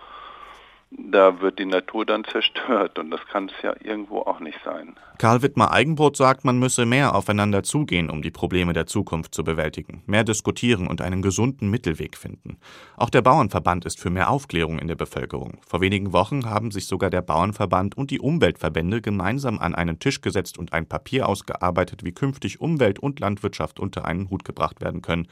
da 0.89 1.41
wird 1.41 1.59
die 1.59 1.65
Natur 1.65 2.05
dann 2.05 2.23
zerstört 2.23 2.97
und 2.97 3.11
das 3.11 3.19
kann 3.31 3.49
es 3.49 3.61
ja 3.61 3.75
irgendwo 3.83 4.19
auch 4.19 4.39
nicht 4.39 4.59
sein. 4.63 4.95
Karl 5.17 5.41
Wittmer 5.41 5.71
Eigenbrot 5.71 6.15
sagt, 6.15 6.45
man 6.45 6.59
müsse 6.59 6.85
mehr 6.85 7.15
aufeinander 7.15 7.63
zugehen, 7.63 8.09
um 8.09 8.21
die 8.21 8.31
Probleme 8.31 8.71
der 8.73 8.85
Zukunft 8.85 9.33
zu 9.33 9.43
bewältigen, 9.43 10.03
mehr 10.05 10.23
diskutieren 10.23 10.87
und 10.87 11.01
einen 11.01 11.21
gesunden 11.21 11.69
Mittelweg 11.69 12.15
finden. 12.15 12.57
Auch 12.95 13.09
der 13.09 13.21
Bauernverband 13.21 13.85
ist 13.85 13.99
für 13.99 14.09
mehr 14.11 14.29
Aufklärung 14.29 14.79
in 14.79 14.87
der 14.87 14.95
Bevölkerung. 14.95 15.59
Vor 15.67 15.81
wenigen 15.81 16.13
Wochen 16.13 16.45
haben 16.45 16.71
sich 16.71 16.85
sogar 16.85 17.09
der 17.09 17.21
Bauernverband 17.21 17.97
und 17.97 18.11
die 18.11 18.19
Umweltverbände 18.19 19.01
gemeinsam 19.01 19.59
an 19.59 19.75
einen 19.75 19.99
Tisch 19.99 20.21
gesetzt 20.21 20.57
und 20.57 20.71
ein 20.71 20.87
Papier 20.87 21.27
ausgearbeitet, 21.27 22.03
wie 22.03 22.13
künftig 22.13 22.61
Umwelt 22.61 22.99
und 22.99 23.19
Landwirtschaft 23.19 23.79
unter 23.79 24.05
einen 24.05 24.29
Hut 24.29 24.45
gebracht 24.45 24.81
werden 24.81 25.01
können. 25.01 25.27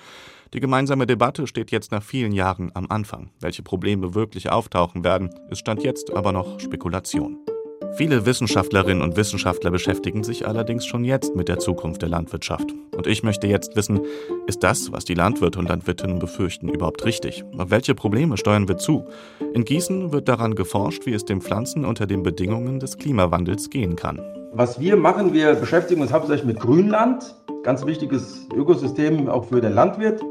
Die 0.54 0.60
gemeinsame 0.62 1.06
Debatte 1.06 1.48
steht 1.48 1.70
jetzt 1.72 1.92
nach 1.92 2.02
vielen 2.02 2.32
Jahren 2.32 2.72
am 2.76 2.88
Anfang. 2.90 3.30
Welche 3.42 3.62
Probleme 3.62 4.16
wirklich 4.16 4.50
auftauchen 4.50 5.04
werden, 5.04 5.30
ist 5.50 5.60
Stand 5.60 5.84
jetzt 5.84 6.14
aber 6.14 6.32
noch 6.32 6.60
Spekulation. 6.60 7.40
Viele 7.98 8.26
Wissenschaftlerinnen 8.26 9.02
und 9.02 9.16
Wissenschaftler 9.16 9.72
beschäftigen 9.72 10.24
sich 10.24 10.46
allerdings 10.46 10.86
schon 10.86 11.06
jetzt 11.06 11.34
mit 11.36 11.48
der 11.48 11.60
Zukunft 11.60 12.02
der 12.02 12.10
Landwirtschaft. 12.10 12.74
Und 12.94 13.08
ich 13.08 13.24
möchte 13.24 13.48
jetzt 13.48 13.78
wissen, 13.78 14.02
ist 14.48 14.64
das, 14.64 14.92
was 14.92 15.06
die 15.06 15.14
Landwirte 15.14 15.60
und 15.60 15.70
Landwirtinnen 15.70 16.20
befürchten, 16.20 16.68
überhaupt 16.68 17.06
richtig? 17.06 17.46
Auf 17.58 17.70
welche 17.70 17.96
Probleme 17.96 18.36
steuern 18.36 18.68
wir 18.68 18.78
zu? 18.78 19.06
In 19.54 19.64
Gießen 19.64 20.12
wird 20.12 20.28
daran 20.28 20.56
geforscht, 20.56 21.06
wie 21.06 21.14
es 21.14 21.24
den 21.24 21.40
Pflanzen 21.40 21.86
unter 21.86 22.06
den 22.06 22.22
Bedingungen 22.22 22.82
des 22.82 22.98
Klimawandels 22.98 23.70
gehen 23.70 23.96
kann. 23.96 24.20
Was 24.52 24.80
wir 24.80 24.98
machen, 24.98 25.34
wir 25.34 25.54
beschäftigen 25.56 26.02
uns 26.02 26.12
hauptsächlich 26.12 26.48
mit 26.48 26.60
Grünland, 26.60 27.36
ganz 27.64 27.86
wichtiges 27.86 28.46
Ökosystem 28.54 29.30
auch 29.30 29.46
für 29.46 29.62
den 29.62 29.74
Landwirt. 29.74 30.22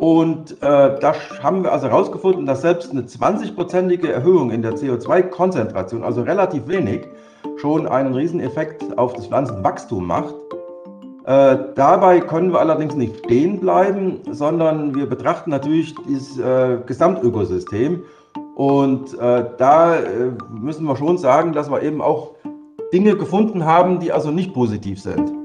Und 0.00 0.52
äh, 0.62 0.98
da 0.98 1.14
haben 1.42 1.62
wir 1.62 1.72
also 1.72 1.88
herausgefunden, 1.88 2.46
dass 2.46 2.62
selbst 2.62 2.90
eine 2.90 3.02
20-prozentige 3.02 4.10
Erhöhung 4.10 4.50
in 4.50 4.62
der 4.62 4.72
CO2-Konzentration, 4.72 6.02
also 6.02 6.22
relativ 6.22 6.66
wenig, 6.68 7.06
schon 7.58 7.86
einen 7.86 8.14
Rieseneffekt 8.14 8.96
auf 8.96 9.12
das 9.12 9.26
Pflanzenwachstum 9.26 10.06
macht. 10.06 10.34
Äh, 11.26 11.58
dabei 11.74 12.20
können 12.20 12.50
wir 12.50 12.60
allerdings 12.60 12.94
nicht 12.94 13.18
stehen 13.18 13.60
bleiben, 13.60 14.20
sondern 14.30 14.94
wir 14.94 15.04
betrachten 15.04 15.50
natürlich 15.50 15.94
das 16.08 16.38
äh, 16.38 16.78
Gesamtökosystem. 16.86 18.02
Und 18.54 19.12
äh, 19.18 19.44
da 19.58 19.96
äh, 19.96 20.30
müssen 20.50 20.86
wir 20.86 20.96
schon 20.96 21.18
sagen, 21.18 21.52
dass 21.52 21.70
wir 21.70 21.82
eben 21.82 22.00
auch 22.00 22.36
Dinge 22.90 23.18
gefunden 23.18 23.66
haben, 23.66 24.00
die 24.00 24.12
also 24.12 24.30
nicht 24.30 24.54
positiv 24.54 25.02
sind. 25.02 25.39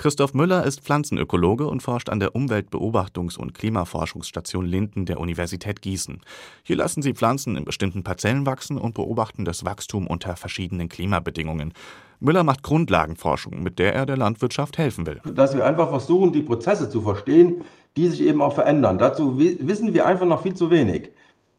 Christoph 0.00 0.32
Müller 0.32 0.64
ist 0.64 0.80
Pflanzenökologe 0.80 1.66
und 1.66 1.82
forscht 1.82 2.08
an 2.08 2.20
der 2.20 2.34
Umweltbeobachtungs- 2.34 3.36
und 3.36 3.52
Klimaforschungsstation 3.52 4.64
Linden 4.64 5.04
der 5.04 5.20
Universität 5.20 5.82
Gießen. 5.82 6.22
Hier 6.62 6.76
lassen 6.76 7.02
sie 7.02 7.12
Pflanzen 7.12 7.54
in 7.54 7.66
bestimmten 7.66 8.02
Parzellen 8.02 8.46
wachsen 8.46 8.78
und 8.78 8.94
beobachten 8.94 9.44
das 9.44 9.66
Wachstum 9.66 10.06
unter 10.06 10.36
verschiedenen 10.36 10.88
Klimabedingungen. 10.88 11.74
Müller 12.18 12.44
macht 12.44 12.62
Grundlagenforschung, 12.62 13.62
mit 13.62 13.78
der 13.78 13.94
er 13.94 14.06
der 14.06 14.16
Landwirtschaft 14.16 14.78
helfen 14.78 15.04
will. 15.04 15.20
Dass 15.34 15.54
wir 15.54 15.66
einfach 15.66 15.90
versuchen, 15.90 16.32
die 16.32 16.40
Prozesse 16.40 16.88
zu 16.88 17.02
verstehen, 17.02 17.62
die 17.98 18.08
sich 18.08 18.22
eben 18.22 18.40
auch 18.40 18.54
verändern. 18.54 18.96
Dazu 18.96 19.38
wissen 19.38 19.92
wir 19.92 20.06
einfach 20.06 20.24
noch 20.24 20.42
viel 20.42 20.54
zu 20.54 20.70
wenig. 20.70 21.10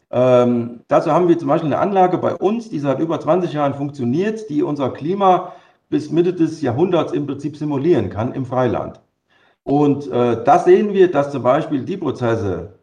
Ähm, 0.09 0.79
dazu 0.87 1.11
haben 1.11 1.27
wir 1.27 1.37
zum 1.37 1.47
Beispiel 1.47 1.71
eine 1.71 1.77
Anlage 1.77 2.17
bei 2.17 2.33
uns, 2.33 2.69
die 2.69 2.79
seit 2.79 2.99
über 2.99 3.19
20 3.19 3.53
Jahren 3.53 3.75
funktioniert, 3.75 4.49
die 4.49 4.63
unser 4.63 4.89
Klima 4.89 5.53
bis 5.91 6.09
Mitte 6.09 6.33
des 6.33 6.61
Jahrhunderts 6.61 7.13
im 7.13 7.27
Prinzip 7.27 7.55
simulieren 7.55 8.09
kann 8.09 8.33
im 8.33 8.45
Freiland. 8.45 8.99
Und 9.63 10.09
äh, 10.09 10.43
da 10.43 10.57
sehen 10.57 10.93
wir, 10.93 11.11
dass 11.11 11.31
zum 11.31 11.43
Beispiel 11.43 11.83
die 11.83 11.97
Prozesse, 11.97 12.79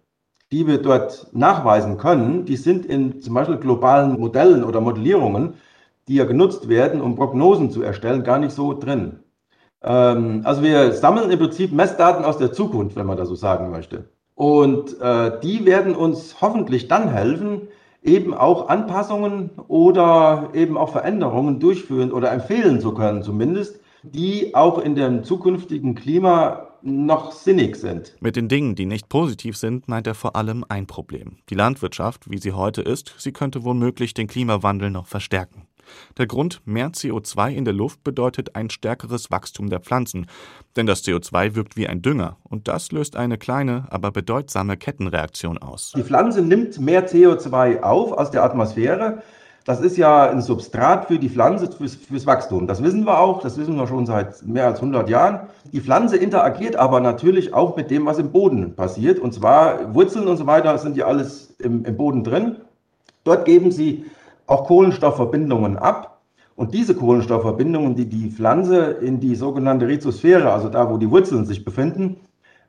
die 0.53 0.67
wir 0.67 0.81
dort 0.81 1.27
nachweisen 1.33 1.99
können, 1.99 2.45
die 2.45 2.57
sind 2.57 2.87
in 2.87 3.21
zum 3.21 3.35
Beispiel 3.35 3.57
globalen 3.57 4.21
Modellen 4.21 4.63
oder 4.63 4.81
Modellierungen, 4.81 5.55
die 6.07 6.15
ja 6.15 6.25
genutzt 6.25 6.69
werden, 6.69 7.01
um 7.01 7.17
Prognosen 7.17 7.71
zu 7.71 7.83
erstellen, 7.83 8.23
gar 8.23 8.39
nicht 8.39 8.53
so 8.53 8.75
drin. 8.75 9.21
Ähm, 9.83 10.43
also 10.45 10.63
wir 10.63 10.93
sammeln 10.93 11.31
im 11.31 11.39
Prinzip 11.39 11.73
Messdaten 11.73 12.25
aus 12.25 12.39
der 12.39 12.53
Zukunft, 12.53 12.95
wenn 12.97 13.07
man 13.07 13.17
das 13.17 13.29
so 13.29 13.35
sagen 13.35 13.71
möchte. 13.71 14.05
Und 14.35 15.01
äh, 15.01 15.41
die 15.41 15.67
werden 15.67 15.97
uns 15.97 16.41
hoffentlich 16.41 16.89
dann 16.89 17.09
helfen, 17.09 17.69
eben 18.03 18.35
auch 18.35 18.69
Anpassungen 18.69 19.51
oder 19.69 20.51
eben 20.55 20.77
auch 20.77 20.93
Veränderungen 20.93 21.61
durchführen 21.61 22.13
oder 22.13 22.33
empfehlen 22.33 22.81
zu 22.81 22.95
können, 22.95 23.23
zumindest, 23.23 23.81
die 24.03 24.55
auch 24.55 24.79
in 24.79 24.95
dem 24.95 25.25
zukünftigen 25.25 25.95
Klima 25.95 26.69
noch 26.83 27.33
sinnig 27.33 27.77
sind. 27.77 28.15
Mit 28.21 28.37
den 28.37 28.49
Dingen, 28.49 28.75
die 28.75 28.87
nicht 28.87 29.09
positiv 29.09 29.57
sind, 29.57 29.89
meint 29.89 30.07
er 30.07 30.15
vor 30.15 30.37
allem 30.37 30.65
ein 30.69 30.87
Problem. 30.87 31.39
Die 31.51 31.55
Landwirtschaft, 31.55 32.31
wie 32.31 32.39
sie 32.39 32.53
heute 32.53 32.83
ist, 32.83 33.15
sie 33.19 33.33
könnte 33.33 33.65
womöglich 33.65 34.15
den 34.15 34.29
Klimawandel 34.29 34.91
noch 34.91 35.07
verstärken. 35.07 35.68
Der 36.17 36.27
Grund, 36.27 36.61
mehr 36.65 36.91
CO2 36.91 37.53
in 37.53 37.65
der 37.65 37.75
Luft 37.75 38.05
bedeutet 38.05 38.57
ein 38.57 38.71
stärkeres 38.71 39.31
Wachstum 39.31 39.71
der 39.71 39.81
Pflanzen, 39.81 40.27
denn 40.77 40.87
das 40.87 41.05
CO2 41.05 41.55
wirkt 41.55 41.77
wie 41.77 41.87
ein 41.87 42.03
Dünger 42.03 42.37
und 42.45 42.69
das 42.69 42.93
löst 42.93 43.17
eine 43.17 43.39
kleine, 43.39 43.87
aber 43.91 44.11
bedeutsame 44.11 44.77
Kettenreaktion 44.77 45.59
aus. 45.59 45.93
Die 45.97 46.03
Pflanze 46.03 46.43
nimmt 46.43 46.79
mehr 46.81 47.09
CO2 47.09 47.83
auf 47.83 48.13
aus 48.13 48.31
der 48.31 48.45
Atmosphäre. 48.45 49.23
Das 49.69 49.83
ist 49.83 49.99
ja 49.99 50.31
ein 50.31 50.41
Substrat 50.41 51.09
für 51.09 51.19
die 51.19 51.29
Pflanze, 51.29 51.71
fürs, 51.71 51.95
fürs, 51.95 52.25
Wachstum. 52.25 52.67
Das 52.67 52.83
wissen 52.83 53.05
wir 53.05 53.19
auch, 53.21 53.43
das 53.43 53.59
wissen 53.59 53.77
wir 53.77 53.87
schon 53.87 54.07
seit 54.07 54.43
mehr 54.47 54.65
als 54.65 54.77
100 54.77 55.11
Jahren. 55.11 55.41
Die 55.73 55.81
Pflanze 55.83 56.17
interagiert 56.17 56.77
aber 56.77 57.01
natürlich 57.01 57.53
auch 57.53 57.77
mit 57.77 57.91
dem, 57.91 58.07
was 58.07 58.19
im 58.19 58.33
Boden 58.33 58.75
passiert. 58.75 59.19
Und 59.19 59.35
zwar 59.35 59.95
Wurzeln 59.95 60.27
und 60.27 60.39
so 60.39 60.47
weiter 60.47 60.79
sind 60.79 60.97
ja 60.97 61.07
alles 61.07 61.55
im, 61.59 61.85
im 61.85 61.99
Boden 61.99 62.25
drin. 62.25 62.57
Dort 63.25 63.45
geben 63.45 63.71
sie 63.71 64.07
auch 64.49 64.65
Kohlenstoffverbindungen 64.65 65.79
ab. 65.79 66.21
Und 66.57 66.75
diese 66.75 66.97
Kohlenstoffverbindungen, 66.97 67.95
die 67.95 68.07
die 68.07 68.31
Pflanze 68.31 68.91
in 69.01 69.21
die 69.21 69.37
sogenannte 69.37 69.87
Rhizosphäre, 69.87 70.53
also 70.53 70.69
da, 70.69 70.91
wo 70.91 70.97
die 70.97 71.09
Wurzeln 71.09 71.47
sich 71.47 71.65
befinden, 71.65 72.17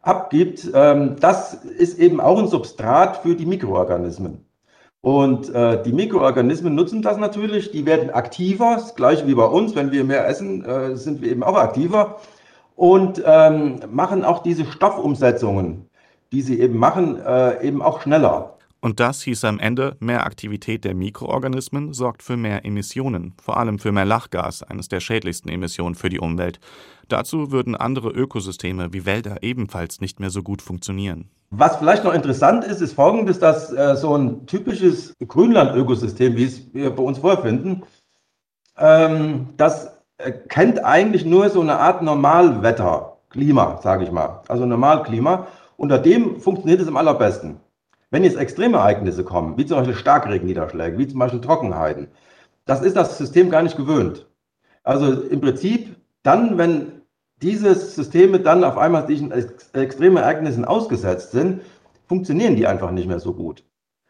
abgibt, 0.04 0.70
ähm, 0.76 1.16
das 1.20 1.56
ist 1.56 1.98
eben 1.98 2.22
auch 2.22 2.38
ein 2.38 2.48
Substrat 2.48 3.18
für 3.18 3.36
die 3.36 3.48
Mikroorganismen. 3.48 4.46
Und 5.02 5.54
äh, 5.56 5.82
die 5.82 5.94
Mikroorganismen 5.94 6.76
nutzen 6.76 7.02
das 7.02 7.18
natürlich, 7.18 7.72
die 7.72 7.86
werden 7.86 8.10
aktiver, 8.10 8.76
das 8.76 8.96
gleiche 8.96 9.26
wie 9.28 9.34
bei 9.34 9.46
uns, 9.46 9.76
wenn 9.76 9.92
wir 9.92 10.04
mehr 10.04 10.28
essen, 10.28 10.64
äh, 10.66 10.96
sind 10.96 11.22
wir 11.22 11.32
eben 11.32 11.42
auch 11.42 11.56
aktiver 11.56 12.18
und 12.76 13.24
ähm, 13.26 13.80
machen 13.90 14.24
auch 14.24 14.44
diese 14.44 14.66
Stoffumsetzungen, 14.66 15.90
die 16.32 16.42
sie 16.42 16.60
eben 16.60 16.78
machen, 16.78 17.20
äh, 17.26 17.66
eben 17.66 17.82
auch 17.82 18.02
schneller. 18.02 18.59
Und 18.82 19.02
das 19.02 19.22
hieß 19.24 19.44
am 19.44 19.60
Ende, 19.60 19.98
mehr 20.00 20.26
Aktivität 20.26 20.86
der 20.86 20.96
Mikroorganismen 20.96 21.94
sorgt 21.94 22.24
für 22.24 22.38
mehr 22.38 22.66
Emissionen, 22.66 23.34
vor 23.42 23.58
allem 23.58 23.78
für 23.78 23.92
mehr 23.92 24.06
Lachgas, 24.06 24.64
eines 24.64 24.88
der 24.88 25.02
schädlichsten 25.02 25.50
Emissionen 25.50 25.96
für 25.96 26.10
die 26.10 26.20
Umwelt. 26.20 26.60
Dazu 27.10 27.52
würden 27.52 27.76
andere 27.76 28.10
Ökosysteme 28.10 28.94
wie 28.94 29.06
Wälder 29.06 29.44
ebenfalls 29.44 30.00
nicht 30.00 30.20
mehr 30.20 30.30
so 30.30 30.44
gut 30.44 30.62
funktionieren. 30.62 31.30
Was 31.50 31.78
vielleicht 31.78 32.04
noch 32.04 32.14
interessant 32.14 32.64
ist, 32.64 32.80
ist 32.80 32.94
folgendes, 32.94 33.40
dass 33.40 33.74
äh, 33.74 33.96
so 33.96 34.16
ein 34.16 34.46
typisches 34.46 35.14
Grünland-Ökosystem, 35.28 36.38
wie 36.38 36.46
es 36.46 36.74
wir 36.74 36.92
bei 36.92 37.04
uns 37.04 37.18
vorfinden, 37.18 37.84
ähm, 38.78 39.50
das 39.58 40.00
kennt 40.48 40.84
eigentlich 40.84 41.26
nur 41.26 41.50
so 41.50 41.62
eine 41.62 41.80
Art 41.80 42.02
Normalwetter, 42.02 43.18
Klima, 43.30 43.80
sage 43.82 44.04
ich 44.06 44.12
mal, 44.12 44.42
also 44.48 44.66
Normalklima. 44.66 45.48
Unter 45.78 45.98
dem 45.98 46.40
funktioniert 46.40 46.82
es 46.82 46.88
am 46.88 46.98
allerbesten. 46.98 47.60
Wenn 48.12 48.24
jetzt 48.24 48.38
Extremereignisse 48.38 49.24
kommen, 49.24 49.58
wie 49.58 49.66
zum 49.66 49.78
Beispiel 49.78 49.96
Starkregenniederschläge, 49.96 50.98
wie 50.98 51.08
zum 51.08 51.20
Beispiel 51.20 51.42
Trockenheiten, 51.42 52.08
das 52.66 52.82
ist 52.82 52.96
das 52.96 53.18
System 53.18 53.50
gar 53.50 53.62
nicht 53.62 53.78
gewöhnt. 53.78 54.28
Also 54.84 55.22
im 55.22 55.42
Prinzip 55.42 55.96
dann, 56.24 56.58
wenn 56.58 57.02
diese 57.42 57.74
Systeme 57.76 58.40
dann 58.40 58.64
auf 58.64 58.78
einmal 58.78 59.06
diesen 59.06 59.32
extremen 59.74 60.18
Ereignissen 60.18 60.66
ausgesetzt 60.66 61.32
sind, 61.32 61.62
funktionieren 62.08 62.56
die 62.56 62.68
einfach 62.68 62.92
nicht 62.92 63.08
mehr 63.08 63.20
so 63.20 63.34
gut. 63.34 63.64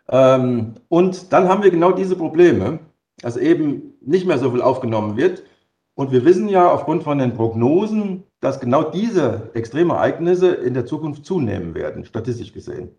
Ähm, 0.09 0.75
und 0.87 1.31
dann 1.31 1.47
haben 1.47 1.63
wir 1.63 1.71
genau 1.71 1.91
diese 1.91 2.15
Probleme, 2.15 2.79
dass 3.21 3.37
eben 3.37 3.93
nicht 4.01 4.25
mehr 4.25 4.39
so 4.39 4.51
viel 4.51 4.61
aufgenommen 4.61 5.17
wird. 5.17 5.43
Und 5.93 6.11
wir 6.11 6.23
wissen 6.23 6.47
ja 6.47 6.71
aufgrund 6.71 7.03
von 7.03 7.17
den 7.17 7.33
Prognosen, 7.33 8.23
dass 8.39 8.59
genau 8.59 8.83
diese 8.83 9.51
Extremereignisse 9.53 10.47
in 10.47 10.73
der 10.73 10.85
Zukunft 10.85 11.25
zunehmen 11.25 11.75
werden, 11.75 12.05
statistisch 12.05 12.53
gesehen. 12.53 12.95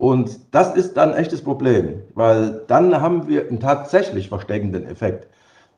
Und 0.00 0.40
das 0.52 0.74
ist 0.76 0.96
dann 0.96 1.12
ein 1.12 1.18
echtes 1.18 1.42
Problem, 1.44 2.00
weil 2.14 2.62
dann 2.68 3.02
haben 3.02 3.28
wir 3.28 3.46
einen 3.46 3.60
tatsächlich 3.60 4.30
versteckenden 4.30 4.86
Effekt. 4.86 5.28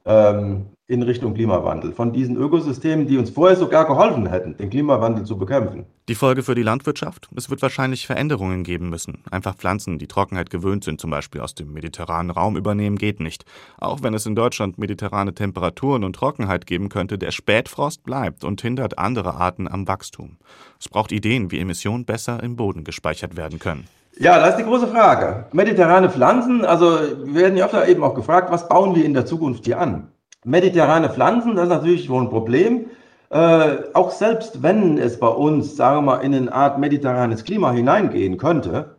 ähm, 0.05 0.67
in 0.89 1.03
Richtung 1.03 1.33
Klimawandel. 1.33 1.93
Von 1.93 2.13
diesen 2.13 2.37
Ökosystemen, 2.37 3.07
die 3.07 3.17
uns 3.17 3.31
vorher 3.31 3.57
sogar 3.57 3.87
geholfen 3.87 4.27
hätten, 4.27 4.57
den 4.59 4.69
Klimawandel 4.69 5.25
zu 5.25 5.39
bekämpfen. 5.39 5.87
Die 6.09 6.15
Folge 6.15 6.43
für 6.43 6.55
die 6.55 6.63
Landwirtschaft? 6.63 7.31
Es 7.35 7.49
wird 7.49 7.63
wahrscheinlich 7.63 8.07
Veränderungen 8.07 8.63
geben 8.63 8.91
müssen. 8.91 9.23
Einfach 9.31 9.57
Pflanzen, 9.57 9.99
die 9.99 10.09
Trockenheit 10.09 10.51
gewöhnt 10.51 10.85
sind, 10.85 11.01
zum 11.01 11.11
Beispiel 11.11 11.41
aus 11.41 11.55
dem 11.55 11.73
mediterranen 11.73 12.31
Raum 12.31 12.57
übernehmen, 12.59 12.97
geht 12.97 13.21
nicht. 13.21 13.45
Auch 13.79 14.03
wenn 14.03 14.13
es 14.13 14.27
in 14.27 14.35
Deutschland 14.35 14.77
mediterrane 14.77 15.33
Temperaturen 15.33 16.05
und 16.05 16.17
Trockenheit 16.17 16.67
geben 16.67 16.91
könnte, 16.91 17.17
der 17.17 17.31
Spätfrost 17.31 18.03
bleibt 18.03 18.45
und 18.45 18.61
hindert 18.61 18.99
andere 18.99 19.35
Arten 19.35 19.69
am 19.69 19.89
Wachstum. 19.89 20.37
Es 20.79 20.89
braucht 20.89 21.13
Ideen, 21.13 21.51
wie 21.51 21.61
Emissionen 21.61 22.05
besser 22.05 22.43
im 22.43 22.57
Boden 22.57 22.85
gespeichert 22.85 23.37
werden 23.37 23.59
können. 23.59 23.87
Ja, 24.19 24.39
das 24.39 24.51
ist 24.51 24.59
die 24.59 24.65
große 24.65 24.89
Frage. 24.89 25.47
Mediterrane 25.53 26.11
Pflanzen, 26.11 26.65
also 26.65 26.99
wir 27.25 27.43
werden 27.43 27.57
ja 27.57 27.65
öfter 27.65 27.89
eben 27.89 28.05
auch 28.05 28.15
gefragt, 28.15 28.53
was 28.53 28.69
bauen 28.69 28.95
wir 28.95 29.05
in 29.05 29.15
der 29.15 29.25
Zukunft 29.25 29.65
hier 29.65 29.81
an? 29.81 30.09
Mediterrane 30.45 31.09
Pflanzen, 31.09 31.57
das 31.57 31.65
ist 31.65 31.71
natürlich 31.71 32.05
schon 32.05 32.25
ein 32.25 32.31
Problem. 32.31 32.87
Äh, 33.31 33.79
auch 33.95 34.11
selbst 34.11 34.63
wenn 34.63 34.99
es 34.99 35.19
bei 35.19 35.29
uns, 35.29 35.77
sagen 35.77 35.99
wir 35.99 36.03
mal, 36.03 36.17
in 36.19 36.35
eine 36.35 36.53
Art 36.53 36.79
mediterranes 36.79 37.45
Klima 37.45 37.73
hineingehen 37.73 38.37
könnte, 38.37 38.97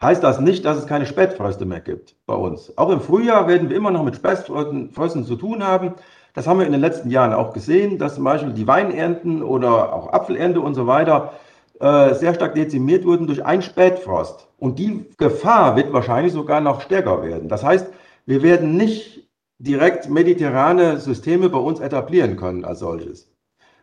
heißt 0.00 0.22
das 0.22 0.38
nicht, 0.38 0.64
dass 0.64 0.78
es 0.78 0.86
keine 0.86 1.06
Spätfröste 1.06 1.64
mehr 1.64 1.80
gibt 1.80 2.14
bei 2.26 2.34
uns. 2.34 2.76
Auch 2.78 2.90
im 2.90 3.00
Frühjahr 3.00 3.48
werden 3.48 3.68
wir 3.68 3.76
immer 3.76 3.90
noch 3.90 4.04
mit 4.04 4.14
Spätfrösten 4.14 5.24
zu 5.24 5.34
tun 5.34 5.64
haben. 5.64 5.94
Das 6.34 6.46
haben 6.46 6.60
wir 6.60 6.66
in 6.66 6.72
den 6.72 6.80
letzten 6.80 7.10
Jahren 7.10 7.32
auch 7.32 7.52
gesehen, 7.52 7.98
dass 7.98 8.14
zum 8.14 8.24
Beispiel 8.24 8.52
die 8.52 8.68
Weinernten 8.68 9.42
oder 9.42 9.92
auch 9.92 10.12
Apfelernte 10.12 10.60
und 10.60 10.74
so 10.74 10.86
weiter 10.86 11.32
äh, 11.82 12.14
sehr 12.14 12.32
stark 12.32 12.54
dezimiert 12.54 13.04
wurden 13.04 13.26
durch 13.26 13.44
einen 13.44 13.60
Spätfrost. 13.60 14.46
Und 14.58 14.78
die 14.78 15.04
Gefahr 15.18 15.74
wird 15.74 15.92
wahrscheinlich 15.92 16.32
sogar 16.32 16.60
noch 16.60 16.80
stärker 16.80 17.24
werden. 17.24 17.48
Das 17.48 17.64
heißt, 17.64 17.88
wir 18.24 18.42
werden 18.42 18.76
nicht 18.76 19.28
direkt 19.58 20.08
mediterrane 20.08 20.98
Systeme 20.98 21.48
bei 21.48 21.58
uns 21.58 21.80
etablieren 21.80 22.36
können 22.36 22.64
als 22.64 22.78
solches. 22.78 23.28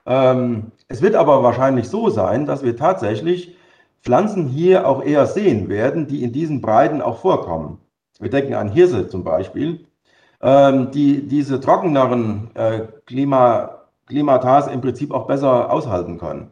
Ähm, 0.05 0.71
es 0.87 1.01
wird 1.01 1.15
aber 1.15 1.43
wahrscheinlich 1.43 1.89
so 1.89 2.09
sein, 2.09 2.45
dass 2.45 2.63
wir 2.63 2.77
tatsächlich 2.77 3.57
Pflanzen 4.01 4.47
hier 4.47 4.87
auch 4.87 5.03
eher 5.03 5.25
sehen 5.25 5.67
werden, 5.67 6.07
die 6.07 6.23
in 6.23 6.31
diesen 6.31 6.61
Breiten 6.61 7.01
auch 7.01 7.19
vorkommen. 7.19 7.79
Wir 8.21 8.29
denken 8.29 8.53
an 8.53 8.69
Hirse 8.69 9.09
zum 9.09 9.25
Beispiel, 9.25 9.85
ähm, 10.41 10.91
die 10.91 11.27
diese 11.27 11.59
trockeneren 11.59 12.51
äh, 12.55 12.87
Klima, 13.05 13.87
Klimatas 14.07 14.67
im 14.67 14.79
Prinzip 14.79 15.11
auch 15.11 15.27
besser 15.27 15.69
aushalten 15.69 16.17
können. 16.17 16.51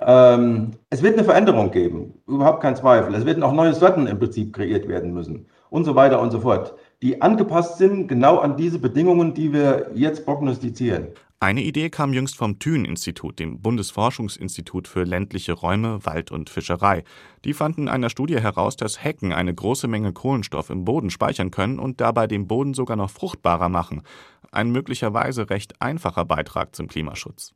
Ähm, 0.00 0.72
es 0.90 1.02
wird 1.02 1.14
eine 1.14 1.24
Veränderung 1.24 1.70
geben, 1.70 2.14
überhaupt 2.26 2.60
kein 2.60 2.76
Zweifel. 2.76 3.14
Es 3.14 3.24
werden 3.24 3.42
auch 3.42 3.52
neue 3.52 3.74
Sorten 3.74 4.06
im 4.06 4.18
Prinzip 4.18 4.52
kreiert 4.52 4.88
werden 4.88 5.12
müssen 5.12 5.46
und 5.70 5.84
so 5.84 5.94
weiter 5.94 6.20
und 6.20 6.30
so 6.30 6.40
fort, 6.40 6.74
die 7.02 7.20
angepasst 7.20 7.78
sind 7.78 8.06
genau 8.06 8.38
an 8.38 8.56
diese 8.56 8.78
Bedingungen, 8.78 9.34
die 9.34 9.52
wir 9.52 9.90
jetzt 9.94 10.24
prognostizieren. 10.24 11.08
Eine 11.40 11.62
Idee 11.62 11.90
kam 11.90 12.12
jüngst 12.12 12.36
vom 12.36 12.58
Thün-Institut, 12.58 13.38
dem 13.38 13.60
Bundesforschungsinstitut 13.60 14.88
für 14.88 15.02
ländliche 15.02 15.52
Räume, 15.52 16.06
Wald 16.06 16.30
und 16.30 16.48
Fischerei. 16.48 17.02
Die 17.44 17.52
fanden 17.52 17.82
in 17.82 17.88
einer 17.88 18.08
Studie 18.08 18.40
heraus, 18.40 18.76
dass 18.76 19.02
Hecken 19.02 19.32
eine 19.32 19.52
große 19.52 19.88
Menge 19.88 20.12
Kohlenstoff 20.12 20.70
im 20.70 20.84
Boden 20.84 21.10
speichern 21.10 21.50
können 21.50 21.78
und 21.78 22.00
dabei 22.00 22.28
den 22.28 22.46
Boden 22.46 22.72
sogar 22.72 22.96
noch 22.96 23.10
fruchtbarer 23.10 23.68
machen. 23.68 24.02
Ein 24.52 24.70
möglicherweise 24.70 25.50
recht 25.50 25.82
einfacher 25.82 26.24
Beitrag 26.24 26.74
zum 26.74 26.86
Klimaschutz. 26.86 27.52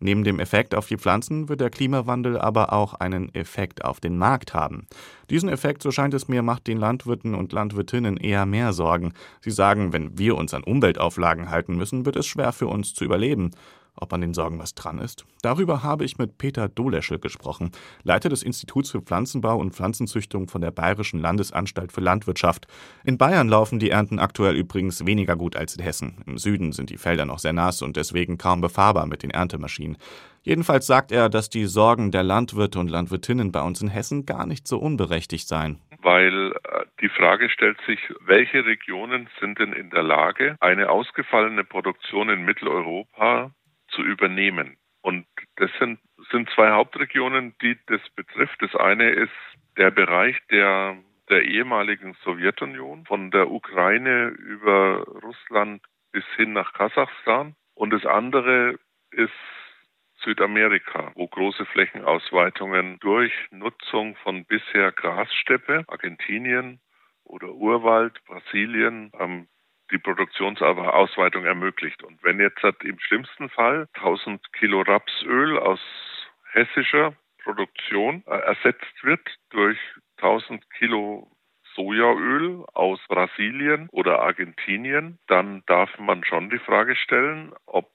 Neben 0.00 0.22
dem 0.22 0.38
Effekt 0.38 0.74
auf 0.74 0.86
die 0.86 0.96
Pflanzen 0.96 1.48
wird 1.48 1.60
der 1.60 1.70
Klimawandel 1.70 2.38
aber 2.38 2.72
auch 2.72 2.94
einen 2.94 3.34
Effekt 3.34 3.84
auf 3.84 3.98
den 3.98 4.16
Markt 4.16 4.54
haben. 4.54 4.86
Diesen 5.28 5.48
Effekt, 5.48 5.82
so 5.82 5.90
scheint 5.90 6.14
es 6.14 6.28
mir, 6.28 6.42
macht 6.42 6.66
den 6.66 6.78
Landwirten 6.78 7.34
und 7.34 7.52
Landwirtinnen 7.52 8.16
eher 8.16 8.46
mehr 8.46 8.72
Sorgen. 8.72 9.12
Sie 9.40 9.50
sagen, 9.50 9.92
wenn 9.92 10.16
wir 10.16 10.36
uns 10.36 10.54
an 10.54 10.62
Umweltauflagen 10.62 11.50
halten 11.50 11.76
müssen, 11.76 12.06
wird 12.06 12.16
es 12.16 12.26
schwer 12.26 12.52
für 12.52 12.68
uns 12.68 12.94
zu 12.94 13.04
überleben. 13.04 13.50
Ob 14.00 14.12
an 14.12 14.20
den 14.20 14.34
Sorgen 14.34 14.58
was 14.58 14.74
dran 14.74 14.98
ist? 14.98 15.26
Darüber 15.42 15.82
habe 15.82 16.04
ich 16.04 16.18
mit 16.18 16.38
Peter 16.38 16.68
Doleschel 16.68 17.18
gesprochen, 17.18 17.72
Leiter 18.04 18.28
des 18.28 18.42
Instituts 18.42 18.90
für 18.90 19.00
Pflanzenbau 19.00 19.58
und 19.58 19.74
Pflanzenzüchtung 19.74 20.48
von 20.48 20.60
der 20.60 20.70
Bayerischen 20.70 21.20
Landesanstalt 21.20 21.92
für 21.92 22.00
Landwirtschaft. 22.00 22.66
In 23.04 23.18
Bayern 23.18 23.48
laufen 23.48 23.78
die 23.78 23.90
Ernten 23.90 24.18
aktuell 24.18 24.54
übrigens 24.54 25.04
weniger 25.04 25.36
gut 25.36 25.56
als 25.56 25.76
in 25.76 25.82
Hessen. 25.82 26.22
Im 26.26 26.38
Süden 26.38 26.72
sind 26.72 26.90
die 26.90 26.98
Felder 26.98 27.24
noch 27.24 27.40
sehr 27.40 27.52
nass 27.52 27.82
und 27.82 27.96
deswegen 27.96 28.38
kaum 28.38 28.60
befahrbar 28.60 29.06
mit 29.06 29.22
den 29.22 29.30
Erntemaschinen. 29.30 29.98
Jedenfalls 30.42 30.86
sagt 30.86 31.12
er, 31.12 31.28
dass 31.28 31.50
die 31.50 31.66
Sorgen 31.66 32.10
der 32.10 32.22
Landwirte 32.22 32.78
und 32.78 32.88
Landwirtinnen 32.88 33.52
bei 33.52 33.62
uns 33.62 33.82
in 33.82 33.88
Hessen 33.88 34.24
gar 34.24 34.46
nicht 34.46 34.68
so 34.68 34.78
unberechtigt 34.78 35.48
seien 35.48 35.80
weil 36.02 36.52
äh, 36.52 36.84
die 37.00 37.08
Frage 37.08 37.50
stellt 37.50 37.78
sich, 37.86 37.98
welche 38.20 38.64
Regionen 38.64 39.28
sind 39.40 39.58
denn 39.58 39.72
in 39.72 39.90
der 39.90 40.02
Lage, 40.02 40.56
eine 40.60 40.90
ausgefallene 40.90 41.64
Produktion 41.64 42.28
in 42.28 42.44
Mitteleuropa 42.44 43.50
zu 43.88 44.02
übernehmen. 44.02 44.76
Und 45.00 45.26
das 45.56 45.70
sind, 45.78 46.00
sind 46.30 46.50
zwei 46.50 46.70
Hauptregionen, 46.70 47.54
die 47.62 47.78
das 47.86 48.00
betrifft. 48.10 48.60
Das 48.60 48.74
eine 48.74 49.10
ist 49.10 49.32
der 49.76 49.90
Bereich 49.90 50.36
der, 50.50 50.96
der 51.30 51.42
ehemaligen 51.42 52.14
Sowjetunion, 52.24 53.06
von 53.06 53.30
der 53.30 53.50
Ukraine 53.50 54.28
über 54.28 55.04
Russland 55.22 55.82
bis 56.12 56.24
hin 56.36 56.52
nach 56.52 56.72
Kasachstan. 56.72 57.54
Und 57.74 57.90
das 57.90 58.04
andere 58.04 58.78
ist 59.12 59.32
Südamerika, 60.22 61.12
wo 61.14 61.28
große 61.28 61.64
Flächenausweitungen 61.66 62.98
durch 62.98 63.32
Nutzung 63.50 64.16
von 64.16 64.44
bisher 64.44 64.90
Grassteppe, 64.92 65.84
Argentinien 65.86 66.80
oder 67.24 67.52
Urwald, 67.52 68.22
Brasilien, 68.24 69.12
ähm, 69.18 69.48
die 69.90 69.98
Produktionsausweitung 69.98 71.44
ermöglicht. 71.44 72.02
Und 72.02 72.22
wenn 72.22 72.40
jetzt 72.40 72.62
im 72.82 72.98
schlimmsten 73.00 73.48
Fall 73.48 73.88
1000 73.94 74.52
Kilo 74.52 74.82
Rapsöl 74.82 75.58
aus 75.58 75.80
hessischer 76.52 77.14
Produktion 77.42 78.22
äh, 78.26 78.38
ersetzt 78.38 79.02
wird 79.02 79.20
durch 79.50 79.78
1000 80.18 80.68
Kilo 80.70 81.30
Sojaöl 81.74 82.64
aus 82.74 83.00
Brasilien 83.08 83.88
oder 83.92 84.20
Argentinien, 84.20 85.18
dann 85.28 85.62
darf 85.66 85.96
man 85.98 86.24
schon 86.24 86.50
die 86.50 86.58
Frage 86.58 86.96
stellen, 86.96 87.52
ob 87.66 87.90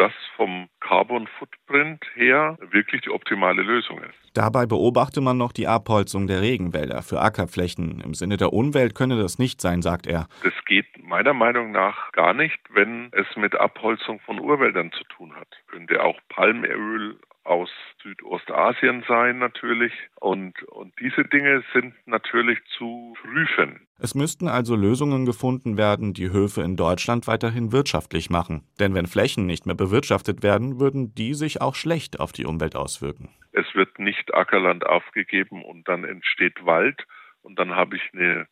das 0.00 0.12
vom 0.34 0.68
Carbon 0.80 1.28
Footprint 1.38 2.02
her 2.14 2.56
wirklich 2.70 3.02
die 3.02 3.10
optimale 3.10 3.60
Lösung 3.62 3.98
ist. 3.98 4.14
Dabei 4.32 4.64
beobachte 4.64 5.20
man 5.20 5.36
noch 5.36 5.52
die 5.52 5.68
Abholzung 5.68 6.26
der 6.26 6.40
Regenwälder 6.40 7.02
für 7.02 7.20
Ackerflächen. 7.20 8.00
Im 8.00 8.14
Sinne 8.14 8.38
der 8.38 8.54
Umwelt 8.54 8.94
könne 8.94 9.20
das 9.20 9.38
nicht 9.38 9.60
sein, 9.60 9.82
sagt 9.82 10.06
er. 10.06 10.26
Das 10.42 10.54
geht 10.64 10.86
meiner 11.02 11.34
Meinung 11.34 11.72
nach 11.72 12.12
gar 12.12 12.32
nicht, 12.32 12.58
wenn 12.70 13.10
es 13.12 13.26
mit 13.36 13.54
Abholzung 13.54 14.20
von 14.20 14.40
Urwäldern 14.40 14.90
zu 14.92 15.04
tun 15.04 15.34
hat. 15.36 15.48
Könnte 15.66 16.02
auch 16.02 16.18
Palmöl 16.30 17.18
aus 17.44 17.70
Südostasien 18.02 19.04
sein 19.08 19.38
natürlich. 19.38 19.92
Und, 20.16 20.62
und 20.64 20.92
diese 21.00 21.24
Dinge 21.24 21.62
sind 21.72 21.94
natürlich 22.06 22.58
zu 22.76 23.14
prüfen. 23.22 23.86
Es 23.98 24.14
müssten 24.14 24.48
also 24.48 24.76
Lösungen 24.76 25.26
gefunden 25.26 25.76
werden, 25.76 26.14
die 26.14 26.30
Höfe 26.30 26.62
in 26.62 26.76
Deutschland 26.76 27.26
weiterhin 27.26 27.72
wirtschaftlich 27.72 28.30
machen. 28.30 28.66
Denn 28.78 28.94
wenn 28.94 29.06
Flächen 29.06 29.46
nicht 29.46 29.66
mehr 29.66 29.74
bewirtschaftet 29.74 30.42
werden, 30.42 30.80
würden 30.80 31.14
die 31.14 31.34
sich 31.34 31.60
auch 31.60 31.74
schlecht 31.74 32.20
auf 32.20 32.32
die 32.32 32.46
Umwelt 32.46 32.76
auswirken. 32.76 33.30
Es 33.52 33.74
wird 33.74 33.98
nicht 33.98 34.32
Ackerland 34.34 34.86
aufgegeben 34.86 35.64
und 35.64 35.88
dann 35.88 36.04
entsteht 36.04 36.64
Wald 36.64 37.06
und 37.42 37.58
dann 37.58 37.74
habe 37.74 37.96
ich 37.96 38.02
eine 38.12 38.46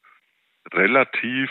relativ 0.73 1.51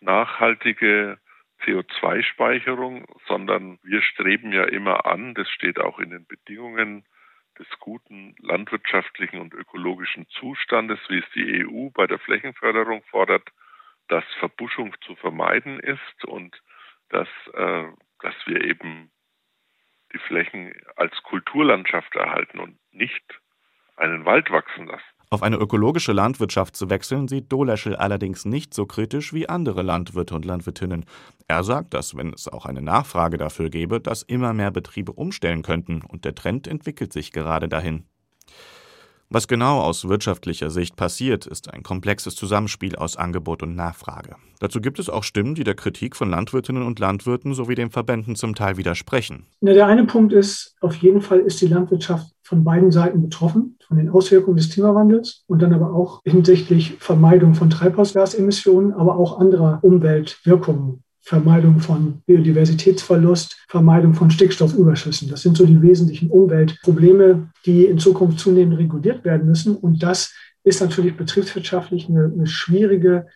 nachhaltige 0.00 1.18
CO2-Speicherung, 1.64 3.06
sondern 3.26 3.78
wir 3.82 4.02
streben 4.02 4.52
ja 4.52 4.64
immer 4.64 5.06
an, 5.06 5.34
das 5.34 5.48
steht 5.50 5.78
auch 5.78 5.98
in 5.98 6.10
den 6.10 6.26
Bedingungen 6.26 7.04
des 7.58 7.66
guten 7.78 8.34
landwirtschaftlichen 8.38 9.40
und 9.40 9.54
ökologischen 9.54 10.26
Zustandes, 10.30 10.98
wie 11.08 11.18
es 11.18 11.30
die 11.34 11.66
EU 11.66 11.90
bei 11.90 12.06
der 12.06 12.18
Flächenförderung 12.18 13.02
fordert, 13.04 13.48
dass 14.08 14.24
Verbuschung 14.38 14.94
zu 15.02 15.14
vermeiden 15.16 15.78
ist 15.80 16.24
und 16.24 16.60
dass, 17.10 17.28
äh, 17.54 17.84
dass 18.20 18.34
wir 18.46 18.62
eben 18.64 19.10
die 20.12 20.18
Flächen 20.18 20.74
als 20.96 21.14
Kulturlandschaft 21.22 22.14
erhalten 22.16 22.58
und 22.58 22.78
nicht 22.92 23.24
einen 23.96 24.24
Wald 24.24 24.50
wachsen 24.50 24.86
lassen. 24.86 25.04
Auf 25.32 25.42
eine 25.42 25.56
ökologische 25.56 26.12
Landwirtschaft 26.12 26.76
zu 26.76 26.90
wechseln, 26.90 27.26
sieht 27.26 27.50
Doleschel 27.50 27.96
allerdings 27.96 28.44
nicht 28.44 28.74
so 28.74 28.84
kritisch 28.84 29.32
wie 29.32 29.48
andere 29.48 29.80
Landwirte 29.80 30.34
und 30.34 30.44
Landwirtinnen. 30.44 31.06
Er 31.48 31.64
sagt, 31.64 31.94
dass, 31.94 32.14
wenn 32.14 32.34
es 32.34 32.48
auch 32.48 32.66
eine 32.66 32.82
Nachfrage 32.82 33.38
dafür 33.38 33.70
gäbe, 33.70 33.98
dass 33.98 34.22
immer 34.22 34.52
mehr 34.52 34.70
Betriebe 34.70 35.10
umstellen 35.10 35.62
könnten 35.62 36.02
und 36.02 36.26
der 36.26 36.34
Trend 36.34 36.66
entwickelt 36.66 37.14
sich 37.14 37.32
gerade 37.32 37.70
dahin. 37.70 38.04
Was 39.34 39.48
genau 39.48 39.80
aus 39.80 40.06
wirtschaftlicher 40.06 40.68
Sicht 40.68 40.94
passiert, 40.94 41.46
ist 41.46 41.72
ein 41.72 41.82
komplexes 41.82 42.34
Zusammenspiel 42.34 42.96
aus 42.96 43.16
Angebot 43.16 43.62
und 43.62 43.74
Nachfrage. 43.74 44.36
Dazu 44.60 44.82
gibt 44.82 44.98
es 44.98 45.08
auch 45.08 45.24
Stimmen, 45.24 45.54
die 45.54 45.64
der 45.64 45.74
Kritik 45.74 46.16
von 46.16 46.28
Landwirtinnen 46.28 46.82
und 46.82 46.98
Landwirten 46.98 47.54
sowie 47.54 47.74
den 47.74 47.88
Verbänden 47.88 48.36
zum 48.36 48.54
Teil 48.54 48.76
widersprechen. 48.76 49.46
Na, 49.62 49.72
der 49.72 49.86
eine 49.86 50.04
Punkt 50.04 50.34
ist, 50.34 50.76
auf 50.82 50.96
jeden 50.96 51.22
Fall 51.22 51.38
ist 51.38 51.62
die 51.62 51.66
Landwirtschaft 51.66 52.30
von 52.42 52.62
beiden 52.62 52.92
Seiten 52.92 53.22
betroffen, 53.22 53.78
von 53.88 53.96
den 53.96 54.10
Auswirkungen 54.10 54.58
des 54.58 54.68
Klimawandels 54.68 55.44
und 55.46 55.62
dann 55.62 55.72
aber 55.72 55.94
auch 55.94 56.20
hinsichtlich 56.24 56.96
Vermeidung 56.98 57.54
von 57.54 57.70
Treibhausgasemissionen, 57.70 58.92
aber 58.92 59.16
auch 59.16 59.40
anderer 59.40 59.78
Umweltwirkungen 59.80 61.02
Vermeidung 61.22 61.78
von 61.78 62.20
Biodiversitätsverlust, 62.26 63.64
Vermeidung 63.68 64.14
von 64.14 64.30
Stickstoffüberschüssen. 64.30 65.28
Das 65.28 65.42
sind 65.42 65.56
so 65.56 65.64
die 65.64 65.80
wesentlichen 65.80 66.30
Umweltprobleme, 66.30 67.48
die 67.64 67.84
in 67.86 67.98
Zukunft 67.98 68.40
zunehmend 68.40 68.78
reguliert 68.78 69.24
werden 69.24 69.46
müssen. 69.46 69.76
Und 69.76 70.02
das 70.02 70.34
ist 70.64 70.80
natürlich 70.80 71.16
betriebswirtschaftlich 71.16 72.08
eine, 72.08 72.24
eine 72.24 72.46
schwierige 72.46 73.26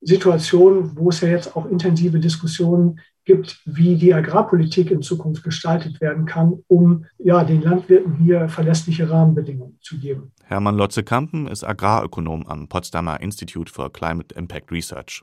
Situation, 0.00 0.96
wo 0.96 1.10
es 1.10 1.20
ja 1.20 1.28
jetzt 1.28 1.56
auch 1.56 1.66
intensive 1.66 2.18
Diskussionen 2.18 3.00
gibt, 3.24 3.60
wie 3.64 3.96
die 3.96 4.12
Agrarpolitik 4.12 4.90
in 4.90 5.02
Zukunft 5.02 5.44
gestaltet 5.44 6.00
werden 6.00 6.26
kann, 6.26 6.60
um 6.66 7.04
ja, 7.18 7.44
den 7.44 7.62
Landwirten 7.62 8.16
hier 8.16 8.48
verlässliche 8.48 9.08
Rahmenbedingungen 9.08 9.78
zu 9.80 9.98
geben. 9.98 10.32
Hermann 10.44 10.76
Lotze-Kampen 10.76 11.46
ist 11.46 11.62
Agrarökonom 11.62 12.46
am 12.46 12.68
Potsdamer 12.68 13.20
Institute 13.20 13.72
for 13.72 13.92
Climate 13.92 14.34
Impact 14.34 14.72
Research. 14.72 15.22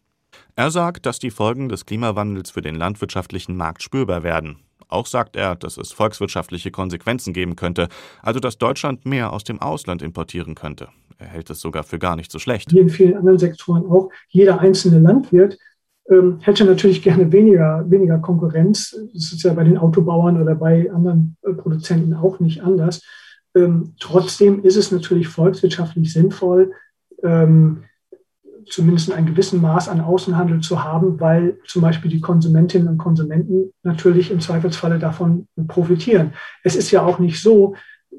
Er 0.55 0.71
sagt, 0.71 1.05
dass 1.05 1.19
die 1.19 1.31
Folgen 1.31 1.69
des 1.69 1.85
Klimawandels 1.85 2.51
für 2.51 2.61
den 2.61 2.75
landwirtschaftlichen 2.75 3.55
Markt 3.55 3.83
spürbar 3.83 4.23
werden. 4.23 4.57
Auch 4.87 5.05
sagt 5.05 5.35
er, 5.35 5.55
dass 5.55 5.77
es 5.77 5.91
volkswirtschaftliche 5.91 6.71
Konsequenzen 6.71 7.33
geben 7.33 7.55
könnte, 7.55 7.89
also 8.21 8.39
dass 8.39 8.57
Deutschland 8.57 9.05
mehr 9.05 9.31
aus 9.31 9.43
dem 9.43 9.61
Ausland 9.61 10.01
importieren 10.01 10.55
könnte. 10.55 10.89
Er 11.19 11.27
hält 11.27 11.49
es 11.49 11.59
sogar 11.59 11.83
für 11.83 11.99
gar 11.99 12.15
nicht 12.15 12.31
so 12.31 12.39
schlecht. 12.39 12.73
Wie 12.73 12.79
in 12.79 12.89
vielen 12.89 13.15
anderen 13.15 13.37
Sektoren 13.37 13.85
auch, 13.85 14.09
jeder 14.29 14.59
einzelne 14.59 14.99
Landwirt 14.99 15.57
ähm, 16.09 16.39
hätte 16.41 16.65
natürlich 16.65 17.03
gerne 17.03 17.31
weniger, 17.31 17.85
weniger 17.89 18.17
Konkurrenz. 18.17 18.97
Das 19.13 19.31
ist 19.31 19.43
ja 19.43 19.53
bei 19.53 19.63
den 19.63 19.77
Autobauern 19.77 20.41
oder 20.41 20.55
bei 20.55 20.91
anderen 20.91 21.37
äh, 21.43 21.53
Produzenten 21.53 22.13
auch 22.15 22.39
nicht 22.39 22.63
anders. 22.63 23.01
Ähm, 23.55 23.93
trotzdem 23.99 24.63
ist 24.63 24.75
es 24.75 24.91
natürlich 24.91 25.27
volkswirtschaftlich 25.27 26.11
sinnvoll, 26.11 26.73
ähm, 27.23 27.83
zumindest 28.67 29.09
in 29.09 29.15
einem 29.15 29.27
gewissen 29.27 29.61
Maß 29.61 29.89
an 29.89 30.01
Außenhandel 30.01 30.61
zu 30.61 30.83
haben, 30.83 31.19
weil 31.19 31.59
zum 31.65 31.81
Beispiel 31.81 32.11
die 32.11 32.21
Konsumentinnen 32.21 32.87
und 32.87 32.97
Konsumenten 32.97 33.71
natürlich 33.83 34.31
im 34.31 34.39
Zweifelsfalle 34.39 34.99
davon 34.99 35.47
profitieren. 35.67 36.33
Es 36.63 36.75
ist 36.75 36.91
ja 36.91 37.03
auch 37.03 37.19
nicht 37.19 37.41
so, 37.41 37.75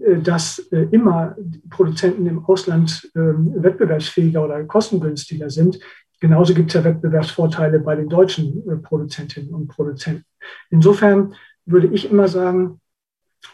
äh, 0.07 0.21
dass 0.21 0.59
äh, 0.71 0.87
immer 0.91 1.37
Produzenten 1.69 2.27
im 2.27 2.45
Ausland 2.45 3.11
ähm, 3.15 3.53
wettbewerbsfähiger 3.57 4.45
oder 4.45 4.63
kostengünstiger 4.65 5.51
sind. 5.51 5.79
Genauso 6.21 6.55
gibt 6.55 6.69
es 6.69 6.75
ja 6.75 6.85
Wettbewerbsvorteile 6.85 7.81
bei 7.81 7.97
den 7.97 8.09
deutschen 8.09 8.69
äh, 8.69 8.77
Produzentinnen 8.77 9.55
und 9.55 9.69
Produzenten. 9.69 10.25
Insofern 10.71 11.35
würde 11.67 11.89
ich 11.89 12.11
immer 12.11 12.29
sagen, 12.29 12.81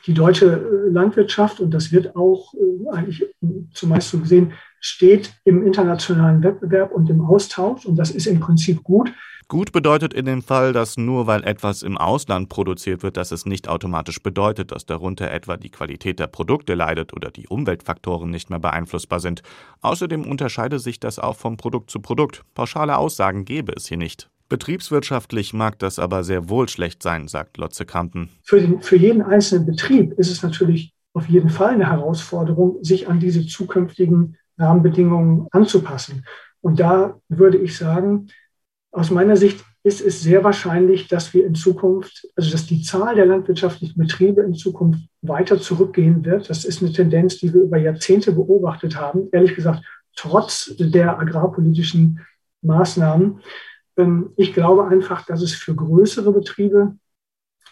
die 0.06 0.14
deutsche 0.14 0.88
Landwirtschaft, 0.90 1.60
und 1.60 1.72
das 1.72 1.92
wird 1.92 2.16
auch 2.16 2.52
eigentlich 2.90 3.24
zumeist 3.72 4.10
so 4.10 4.18
gesehen, 4.18 4.52
steht 4.80 5.32
im 5.44 5.66
internationalen 5.66 6.42
Wettbewerb 6.42 6.92
und 6.92 7.08
im 7.10 7.20
Austausch. 7.20 7.86
Und 7.86 7.96
das 7.96 8.10
ist 8.10 8.26
im 8.26 8.40
Prinzip 8.40 8.82
gut. 8.82 9.12
Gut 9.48 9.70
bedeutet 9.70 10.12
in 10.12 10.24
dem 10.24 10.42
Fall, 10.42 10.72
dass 10.72 10.96
nur 10.96 11.28
weil 11.28 11.44
etwas 11.44 11.84
im 11.84 11.96
Ausland 11.96 12.48
produziert 12.48 13.04
wird, 13.04 13.16
dass 13.16 13.30
es 13.30 13.46
nicht 13.46 13.68
automatisch 13.68 14.20
bedeutet, 14.20 14.72
dass 14.72 14.86
darunter 14.86 15.30
etwa 15.30 15.56
die 15.56 15.70
Qualität 15.70 16.18
der 16.18 16.26
Produkte 16.26 16.74
leidet 16.74 17.12
oder 17.12 17.30
die 17.30 17.46
Umweltfaktoren 17.46 18.28
nicht 18.28 18.50
mehr 18.50 18.58
beeinflussbar 18.58 19.20
sind. 19.20 19.42
Außerdem 19.82 20.24
unterscheide 20.24 20.80
sich 20.80 20.98
das 20.98 21.20
auch 21.20 21.36
vom 21.36 21.56
Produkt 21.56 21.90
zu 21.90 22.00
Produkt. 22.00 22.42
Pauschale 22.54 22.96
Aussagen 22.96 23.44
gäbe 23.44 23.72
es 23.76 23.86
hier 23.86 23.98
nicht. 23.98 24.28
Betriebswirtschaftlich 24.48 25.52
mag 25.52 25.78
das 25.78 26.00
aber 26.00 26.24
sehr 26.24 26.48
wohl 26.48 26.68
schlecht 26.68 27.02
sein, 27.04 27.28
sagt 27.28 27.56
Lotze 27.56 27.86
Kampen. 27.86 28.30
Für, 28.42 28.60
den, 28.60 28.80
für 28.82 28.96
jeden 28.96 29.22
einzelnen 29.22 29.66
Betrieb 29.66 30.12
ist 30.18 30.30
es 30.30 30.42
natürlich 30.42 30.92
auf 31.12 31.28
jeden 31.28 31.50
Fall 31.50 31.74
eine 31.74 31.88
Herausforderung, 31.88 32.82
sich 32.82 33.08
an 33.08 33.20
diese 33.20 33.46
zukünftigen 33.46 34.36
Rahmenbedingungen 34.58 35.48
anzupassen. 35.50 36.24
Und 36.60 36.80
da 36.80 37.20
würde 37.28 37.58
ich 37.58 37.76
sagen, 37.76 38.28
aus 38.90 39.10
meiner 39.10 39.36
Sicht 39.36 39.64
ist 39.82 40.00
es 40.00 40.20
sehr 40.20 40.42
wahrscheinlich, 40.42 41.06
dass 41.06 41.32
wir 41.32 41.46
in 41.46 41.54
Zukunft, 41.54 42.26
also 42.34 42.50
dass 42.50 42.66
die 42.66 42.82
Zahl 42.82 43.14
der 43.14 43.26
landwirtschaftlichen 43.26 44.00
Betriebe 44.00 44.42
in 44.42 44.54
Zukunft 44.54 45.00
weiter 45.22 45.60
zurückgehen 45.60 46.24
wird. 46.24 46.50
Das 46.50 46.64
ist 46.64 46.82
eine 46.82 46.92
Tendenz, 46.92 47.38
die 47.38 47.54
wir 47.54 47.62
über 47.62 47.78
Jahrzehnte 47.78 48.32
beobachtet 48.32 48.96
haben. 48.96 49.28
Ehrlich 49.30 49.54
gesagt, 49.54 49.84
trotz 50.16 50.74
der 50.76 51.18
agrarpolitischen 51.20 52.20
Maßnahmen. 52.62 53.40
Ähm, 53.96 54.30
ich 54.36 54.52
glaube 54.52 54.88
einfach, 54.88 55.24
dass 55.24 55.42
es 55.42 55.54
für 55.54 55.74
größere 55.74 56.32
Betriebe 56.32 56.96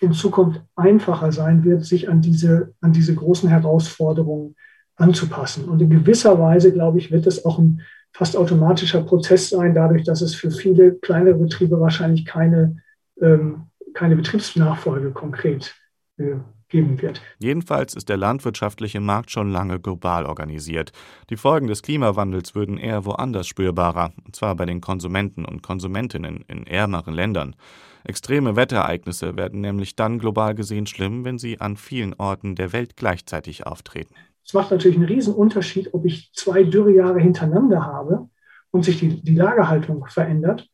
in 0.01 0.13
Zukunft 0.13 0.61
einfacher 0.77 1.33
sein 1.33 1.65
wird, 1.65 1.85
sich 1.85 2.09
an 2.09 2.21
diese, 2.21 2.75
an 2.81 2.93
diese 2.93 3.15
großen 3.15 3.49
Herausforderungen 3.49 4.55
anzupassen. 4.97 5.65
Und 5.67 5.81
in 5.81 5.91
gewisser 5.91 6.39
Weise, 6.39 6.73
glaube 6.73 6.99
ich, 6.99 7.11
wird 7.11 7.27
es 7.27 7.45
auch 7.45 7.59
ein 7.59 7.83
fast 8.13 8.37
automatischer 8.37 9.03
Prozess 9.03 9.51
sein, 9.51 9.75
dadurch, 9.75 10.05
dass 10.05 10.21
es 10.21 10.35
für 10.35 10.51
viele 10.51 10.95
kleinere 10.95 11.35
Betriebe 11.35 11.81
wahrscheinlich 11.81 12.25
keine, 12.25 12.81
ähm, 13.21 13.67
keine 13.93 14.15
Betriebsnachfolge 14.15 15.11
konkret 15.11 15.75
äh, 16.19 16.37
geben 16.69 17.01
wird. 17.03 17.21
Jedenfalls 17.39 17.95
ist 17.95 18.09
der 18.09 18.17
landwirtschaftliche 18.17 19.01
Markt 19.01 19.31
schon 19.31 19.51
lange 19.51 19.81
global 19.81 20.27
organisiert. 20.27 20.93
Die 21.31 21.37
Folgen 21.37 21.67
des 21.67 21.83
Klimawandels 21.83 22.55
würden 22.55 22.79
eher 22.79 23.05
woanders 23.05 23.49
spürbarer, 23.49 24.13
und 24.25 24.35
zwar 24.37 24.55
bei 24.55 24.65
den 24.65 24.81
Konsumenten 24.81 25.45
und 25.45 25.63
Konsumentinnen 25.63 26.45
in 26.49 26.67
ärmeren 26.67 27.15
Ländern. 27.15 27.57
Extreme 28.05 28.55
Wetterereignisse 28.55 29.37
werden 29.37 29.61
nämlich 29.61 29.97
dann 29.97 30.19
global 30.19 30.55
gesehen 30.55 30.87
schlimm, 30.87 31.25
wenn 31.25 31.39
sie 31.39 31.61
an 31.61 31.77
vielen 31.77 32.15
Orten 32.15 32.55
der 32.55 32.73
Welt 32.73 32.97
gleichzeitig 32.97 33.67
auftreten. 33.67 34.15
Es 34.45 34.53
macht 34.53 34.71
natürlich 34.71 34.97
einen 34.97 35.07
riesen 35.07 35.35
Unterschied, 35.35 35.95
ob 35.95 36.05
ich 36.05 36.33
zwei 36.35 36.65
Dürrejahre 36.65 37.21
hintereinander 37.21 37.87
habe 37.87 38.29
und 38.71 38.85
sich 38.85 38.99
die, 38.99 39.23
die 39.23 39.37
Lagerhaltung 39.37 40.07
verändert. 40.07 40.69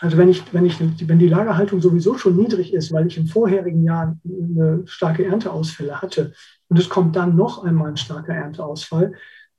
Also 0.00 0.16
wenn, 0.16 0.28
ich, 0.28 0.42
wenn, 0.54 0.64
ich, 0.64 0.78
wenn 0.80 1.18
die 1.18 1.28
Lagerhaltung 1.28 1.80
sowieso 1.80 2.16
schon 2.16 2.36
niedrig 2.36 2.72
ist, 2.72 2.92
weil 2.92 3.06
ich 3.06 3.18
im 3.18 3.26
vorherigen 3.26 3.84
Jahr 3.84 4.16
eine 4.24 4.82
starke 4.86 5.24
Ernteausfälle 5.26 6.00
hatte 6.00 6.32
und 6.68 6.78
es 6.78 6.88
kommt 6.88 7.16
dann 7.16 7.36
noch 7.36 7.64
einmal 7.64 7.88
ein 7.88 7.98
starker 7.98 8.32
Ernteausfall, 8.32 9.12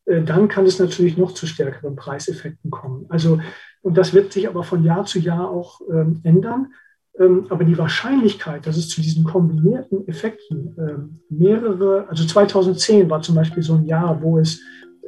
äh, 0.06 0.24
dann 0.24 0.48
kann 0.48 0.66
es 0.66 0.80
natürlich 0.80 1.18
noch 1.18 1.34
zu 1.34 1.46
stärkeren 1.46 1.96
Preiseffekten 1.96 2.72
kommen. 2.72 3.06
Also, 3.10 3.40
und 3.82 3.98
das 3.98 4.14
wird 4.14 4.34
sich 4.34 4.48
aber 4.48 4.64
von 4.64 4.84
Jahr 4.84 5.06
zu 5.06 5.20
Jahr 5.20 5.50
auch 5.50 5.82
ähm, 5.92 6.22
ändern. 6.24 6.74
Ähm, 7.22 7.46
aber 7.50 7.64
die 7.64 7.78
Wahrscheinlichkeit, 7.78 8.66
dass 8.66 8.78
es 8.78 8.90
zu 8.90 9.02
diesen 9.02 9.24
kombinierten 9.24 10.08
Effekten 10.08 10.76
ähm, 10.78 11.20
mehrere, 11.30 12.08
also 12.10 12.26
2010 12.26 13.10
war 13.10 13.22
zum 13.22 13.36
Beispiel 13.36 13.62
so 13.62 13.76
ein 13.76 13.86
Jahr, 13.86 14.22
wo 14.22 14.40
es 14.40 14.62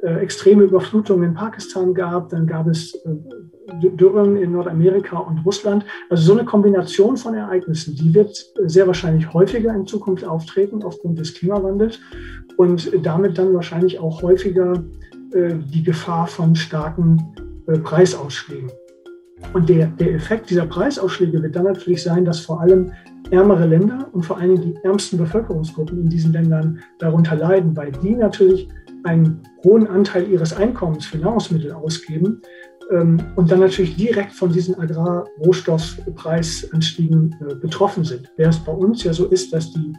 äh, 0.03 0.19
extreme 0.19 0.63
Überflutungen 0.63 1.29
in 1.29 1.33
Pakistan 1.33 1.93
gab, 1.93 2.29
dann 2.29 2.45
gab 2.45 2.67
es 2.67 2.93
äh, 2.93 3.89
Dürren 3.89 4.35
in 4.35 4.51
Nordamerika 4.51 5.17
und 5.17 5.39
Russland. 5.45 5.85
Also 6.09 6.23
so 6.23 6.33
eine 6.33 6.45
Kombination 6.45 7.17
von 7.17 7.33
Ereignissen, 7.33 7.95
die 7.95 8.13
wird 8.13 8.45
sehr 8.65 8.85
wahrscheinlich 8.85 9.33
häufiger 9.33 9.73
in 9.73 9.87
Zukunft 9.87 10.25
auftreten 10.25 10.83
aufgrund 10.83 11.17
des 11.19 11.33
Klimawandels 11.33 11.99
und 12.57 12.91
damit 13.01 13.37
dann 13.37 13.53
wahrscheinlich 13.53 13.99
auch 13.99 14.21
häufiger 14.21 14.83
äh, 15.31 15.55
die 15.73 15.83
Gefahr 15.83 16.27
von 16.27 16.55
starken 16.55 17.21
Preisausschlägen. 17.65 18.69
Und 19.51 19.69
der, 19.69 19.87
der 19.87 20.13
Effekt 20.13 20.49
dieser 20.49 20.65
Preisausschläge 20.65 21.43
wird 21.43 21.55
dann 21.55 21.65
natürlich 21.65 22.01
sein, 22.01 22.25
dass 22.25 22.39
vor 22.39 22.61
allem 22.61 22.91
ärmere 23.31 23.65
Länder 23.65 24.07
und 24.11 24.23
vor 24.23 24.37
allem 24.37 24.61
die 24.61 24.75
ärmsten 24.83 25.17
Bevölkerungsgruppen 25.17 25.99
in 25.99 26.09
diesen 26.09 26.33
Ländern 26.33 26.79
darunter 26.99 27.35
leiden, 27.35 27.75
weil 27.75 27.91
die 27.91 28.15
natürlich 28.15 28.69
einen 29.03 29.41
hohen 29.63 29.87
Anteil 29.87 30.29
ihres 30.29 30.53
Einkommens 30.53 31.05
für 31.05 31.17
Nahrungsmittel 31.17 31.71
ausgeben 31.73 32.41
ähm, 32.91 33.19
und 33.35 33.49
dann 33.51 33.59
natürlich 33.59 33.95
direkt 33.95 34.33
von 34.33 34.51
diesen 34.51 34.79
Agrarrohstoffpreisanstiegen 34.79 37.35
äh, 37.41 37.53
betroffen 37.55 38.03
sind. 38.03 38.31
Während 38.37 38.55
es 38.55 38.63
bei 38.63 38.71
uns 38.71 39.03
ja 39.03 39.13
so 39.13 39.27
ist, 39.27 39.53
dass 39.53 39.71
die, 39.73 39.93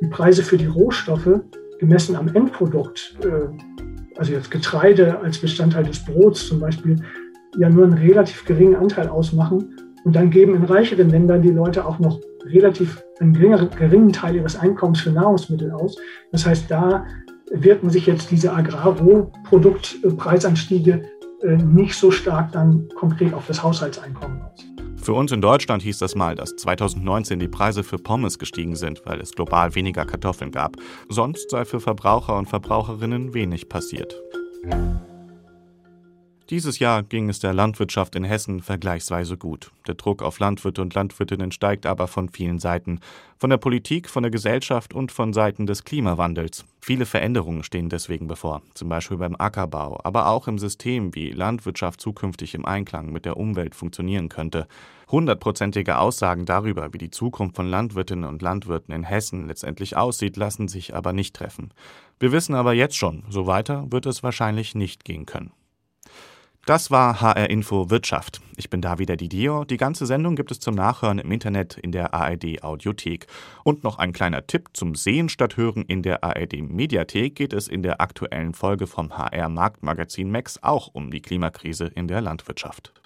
die 0.00 0.08
Preise 0.08 0.42
für 0.42 0.56
die 0.56 0.66
Rohstoffe 0.66 1.40
gemessen 1.78 2.16
am 2.16 2.26
Endprodukt, 2.28 3.16
äh, 3.22 3.46
also 4.16 4.32
jetzt 4.32 4.50
Getreide 4.50 5.20
als 5.20 5.38
Bestandteil 5.38 5.84
des 5.84 6.02
Brots 6.04 6.46
zum 6.46 6.58
Beispiel, 6.60 6.96
ja 7.58 7.68
nur 7.68 7.84
einen 7.84 7.94
relativ 7.94 8.44
geringen 8.44 8.76
Anteil 8.76 9.08
ausmachen. 9.08 9.76
Und 10.04 10.14
dann 10.14 10.30
geben 10.30 10.54
in 10.54 10.62
reicheren 10.64 11.10
Ländern 11.10 11.42
die 11.42 11.50
Leute 11.50 11.84
auch 11.84 11.98
noch 11.98 12.20
relativ 12.44 13.02
einen 13.18 13.32
geringeren, 13.32 13.70
geringen 13.70 14.12
Teil 14.12 14.36
ihres 14.36 14.54
Einkommens 14.56 15.00
für 15.00 15.10
Nahrungsmittel 15.10 15.72
aus. 15.72 15.96
Das 16.30 16.46
heißt, 16.46 16.70
da 16.70 17.04
wirken 17.50 17.90
sich 17.90 18.06
jetzt 18.06 18.30
diese 18.30 18.52
Agrarrohproduktpreisanstiege 18.52 21.02
äh, 21.42 21.56
nicht 21.56 21.94
so 21.94 22.10
stark 22.10 22.50
dann 22.52 22.88
konkret 22.94 23.34
auf 23.34 23.46
das 23.46 23.62
Haushaltseinkommen 23.62 24.40
aus. 24.42 24.64
Für 25.06 25.14
uns 25.14 25.30
in 25.30 25.40
Deutschland 25.40 25.82
hieß 25.82 25.98
das 25.98 26.16
mal, 26.16 26.34
dass 26.34 26.56
2019 26.56 27.38
die 27.38 27.46
Preise 27.46 27.84
für 27.84 27.96
Pommes 27.96 28.40
gestiegen 28.40 28.74
sind, 28.74 29.02
weil 29.04 29.20
es 29.20 29.32
global 29.32 29.76
weniger 29.76 30.04
Kartoffeln 30.04 30.50
gab. 30.50 30.78
Sonst 31.08 31.50
sei 31.50 31.64
für 31.64 31.78
Verbraucher 31.78 32.36
und 32.36 32.48
Verbraucherinnen 32.48 33.32
wenig 33.32 33.68
passiert. 33.68 34.20
Dieses 36.48 36.78
Jahr 36.78 37.02
ging 37.02 37.28
es 37.28 37.40
der 37.40 37.52
Landwirtschaft 37.52 38.14
in 38.14 38.22
Hessen 38.22 38.60
vergleichsweise 38.60 39.36
gut. 39.36 39.72
Der 39.88 39.96
Druck 39.96 40.22
auf 40.22 40.38
Landwirte 40.38 40.80
und 40.80 40.94
Landwirtinnen 40.94 41.50
steigt 41.50 41.86
aber 41.86 42.06
von 42.06 42.28
vielen 42.28 42.60
Seiten. 42.60 43.00
Von 43.36 43.50
der 43.50 43.56
Politik, 43.56 44.08
von 44.08 44.22
der 44.22 44.30
Gesellschaft 44.30 44.94
und 44.94 45.10
von 45.10 45.32
Seiten 45.32 45.66
des 45.66 45.82
Klimawandels. 45.82 46.64
Viele 46.80 47.04
Veränderungen 47.04 47.64
stehen 47.64 47.88
deswegen 47.88 48.28
bevor, 48.28 48.62
zum 48.74 48.88
Beispiel 48.88 49.16
beim 49.16 49.34
Ackerbau, 49.36 49.98
aber 50.04 50.28
auch 50.28 50.46
im 50.46 50.60
System, 50.60 51.16
wie 51.16 51.30
Landwirtschaft 51.32 52.00
zukünftig 52.00 52.54
im 52.54 52.64
Einklang 52.64 53.10
mit 53.10 53.24
der 53.24 53.38
Umwelt 53.38 53.74
funktionieren 53.74 54.28
könnte. 54.28 54.68
Hundertprozentige 55.10 55.98
Aussagen 55.98 56.46
darüber, 56.46 56.92
wie 56.92 56.98
die 56.98 57.10
Zukunft 57.10 57.56
von 57.56 57.68
Landwirtinnen 57.68 58.28
und 58.28 58.40
Landwirten 58.40 58.94
in 58.94 59.02
Hessen 59.02 59.48
letztendlich 59.48 59.96
aussieht, 59.96 60.36
lassen 60.36 60.68
sich 60.68 60.94
aber 60.94 61.12
nicht 61.12 61.34
treffen. 61.34 61.72
Wir 62.20 62.30
wissen 62.30 62.54
aber 62.54 62.72
jetzt 62.72 62.96
schon, 62.96 63.24
so 63.30 63.48
weiter 63.48 63.90
wird 63.90 64.06
es 64.06 64.22
wahrscheinlich 64.22 64.76
nicht 64.76 65.04
gehen 65.04 65.26
können. 65.26 65.50
Das 66.66 66.90
war 66.90 67.20
HR 67.20 67.48
Info 67.48 67.90
Wirtschaft. 67.90 68.40
Ich 68.56 68.68
bin 68.68 68.80
Davide 68.80 69.16
Didio. 69.16 69.64
Die 69.64 69.76
ganze 69.76 70.04
Sendung 70.04 70.34
gibt 70.34 70.50
es 70.50 70.58
zum 70.58 70.74
Nachhören 70.74 71.20
im 71.20 71.30
Internet 71.30 71.78
in 71.78 71.92
der 71.92 72.12
ARD 72.12 72.64
Audiothek. 72.64 73.28
Und 73.62 73.84
noch 73.84 74.00
ein 74.00 74.12
kleiner 74.12 74.48
Tipp 74.48 74.70
zum 74.72 74.96
Sehen 74.96 75.28
statt 75.28 75.56
Hören 75.56 75.84
in 75.84 76.02
der 76.02 76.24
ARD 76.24 76.68
Mediathek 76.68 77.36
geht 77.36 77.52
es 77.52 77.68
in 77.68 77.84
der 77.84 78.00
aktuellen 78.00 78.52
Folge 78.52 78.88
vom 78.88 79.16
HR 79.16 79.48
Marktmagazin 79.48 80.28
Max 80.28 80.60
auch 80.60 80.90
um 80.92 81.12
die 81.12 81.22
Klimakrise 81.22 81.86
in 81.94 82.08
der 82.08 82.20
Landwirtschaft. 82.20 82.92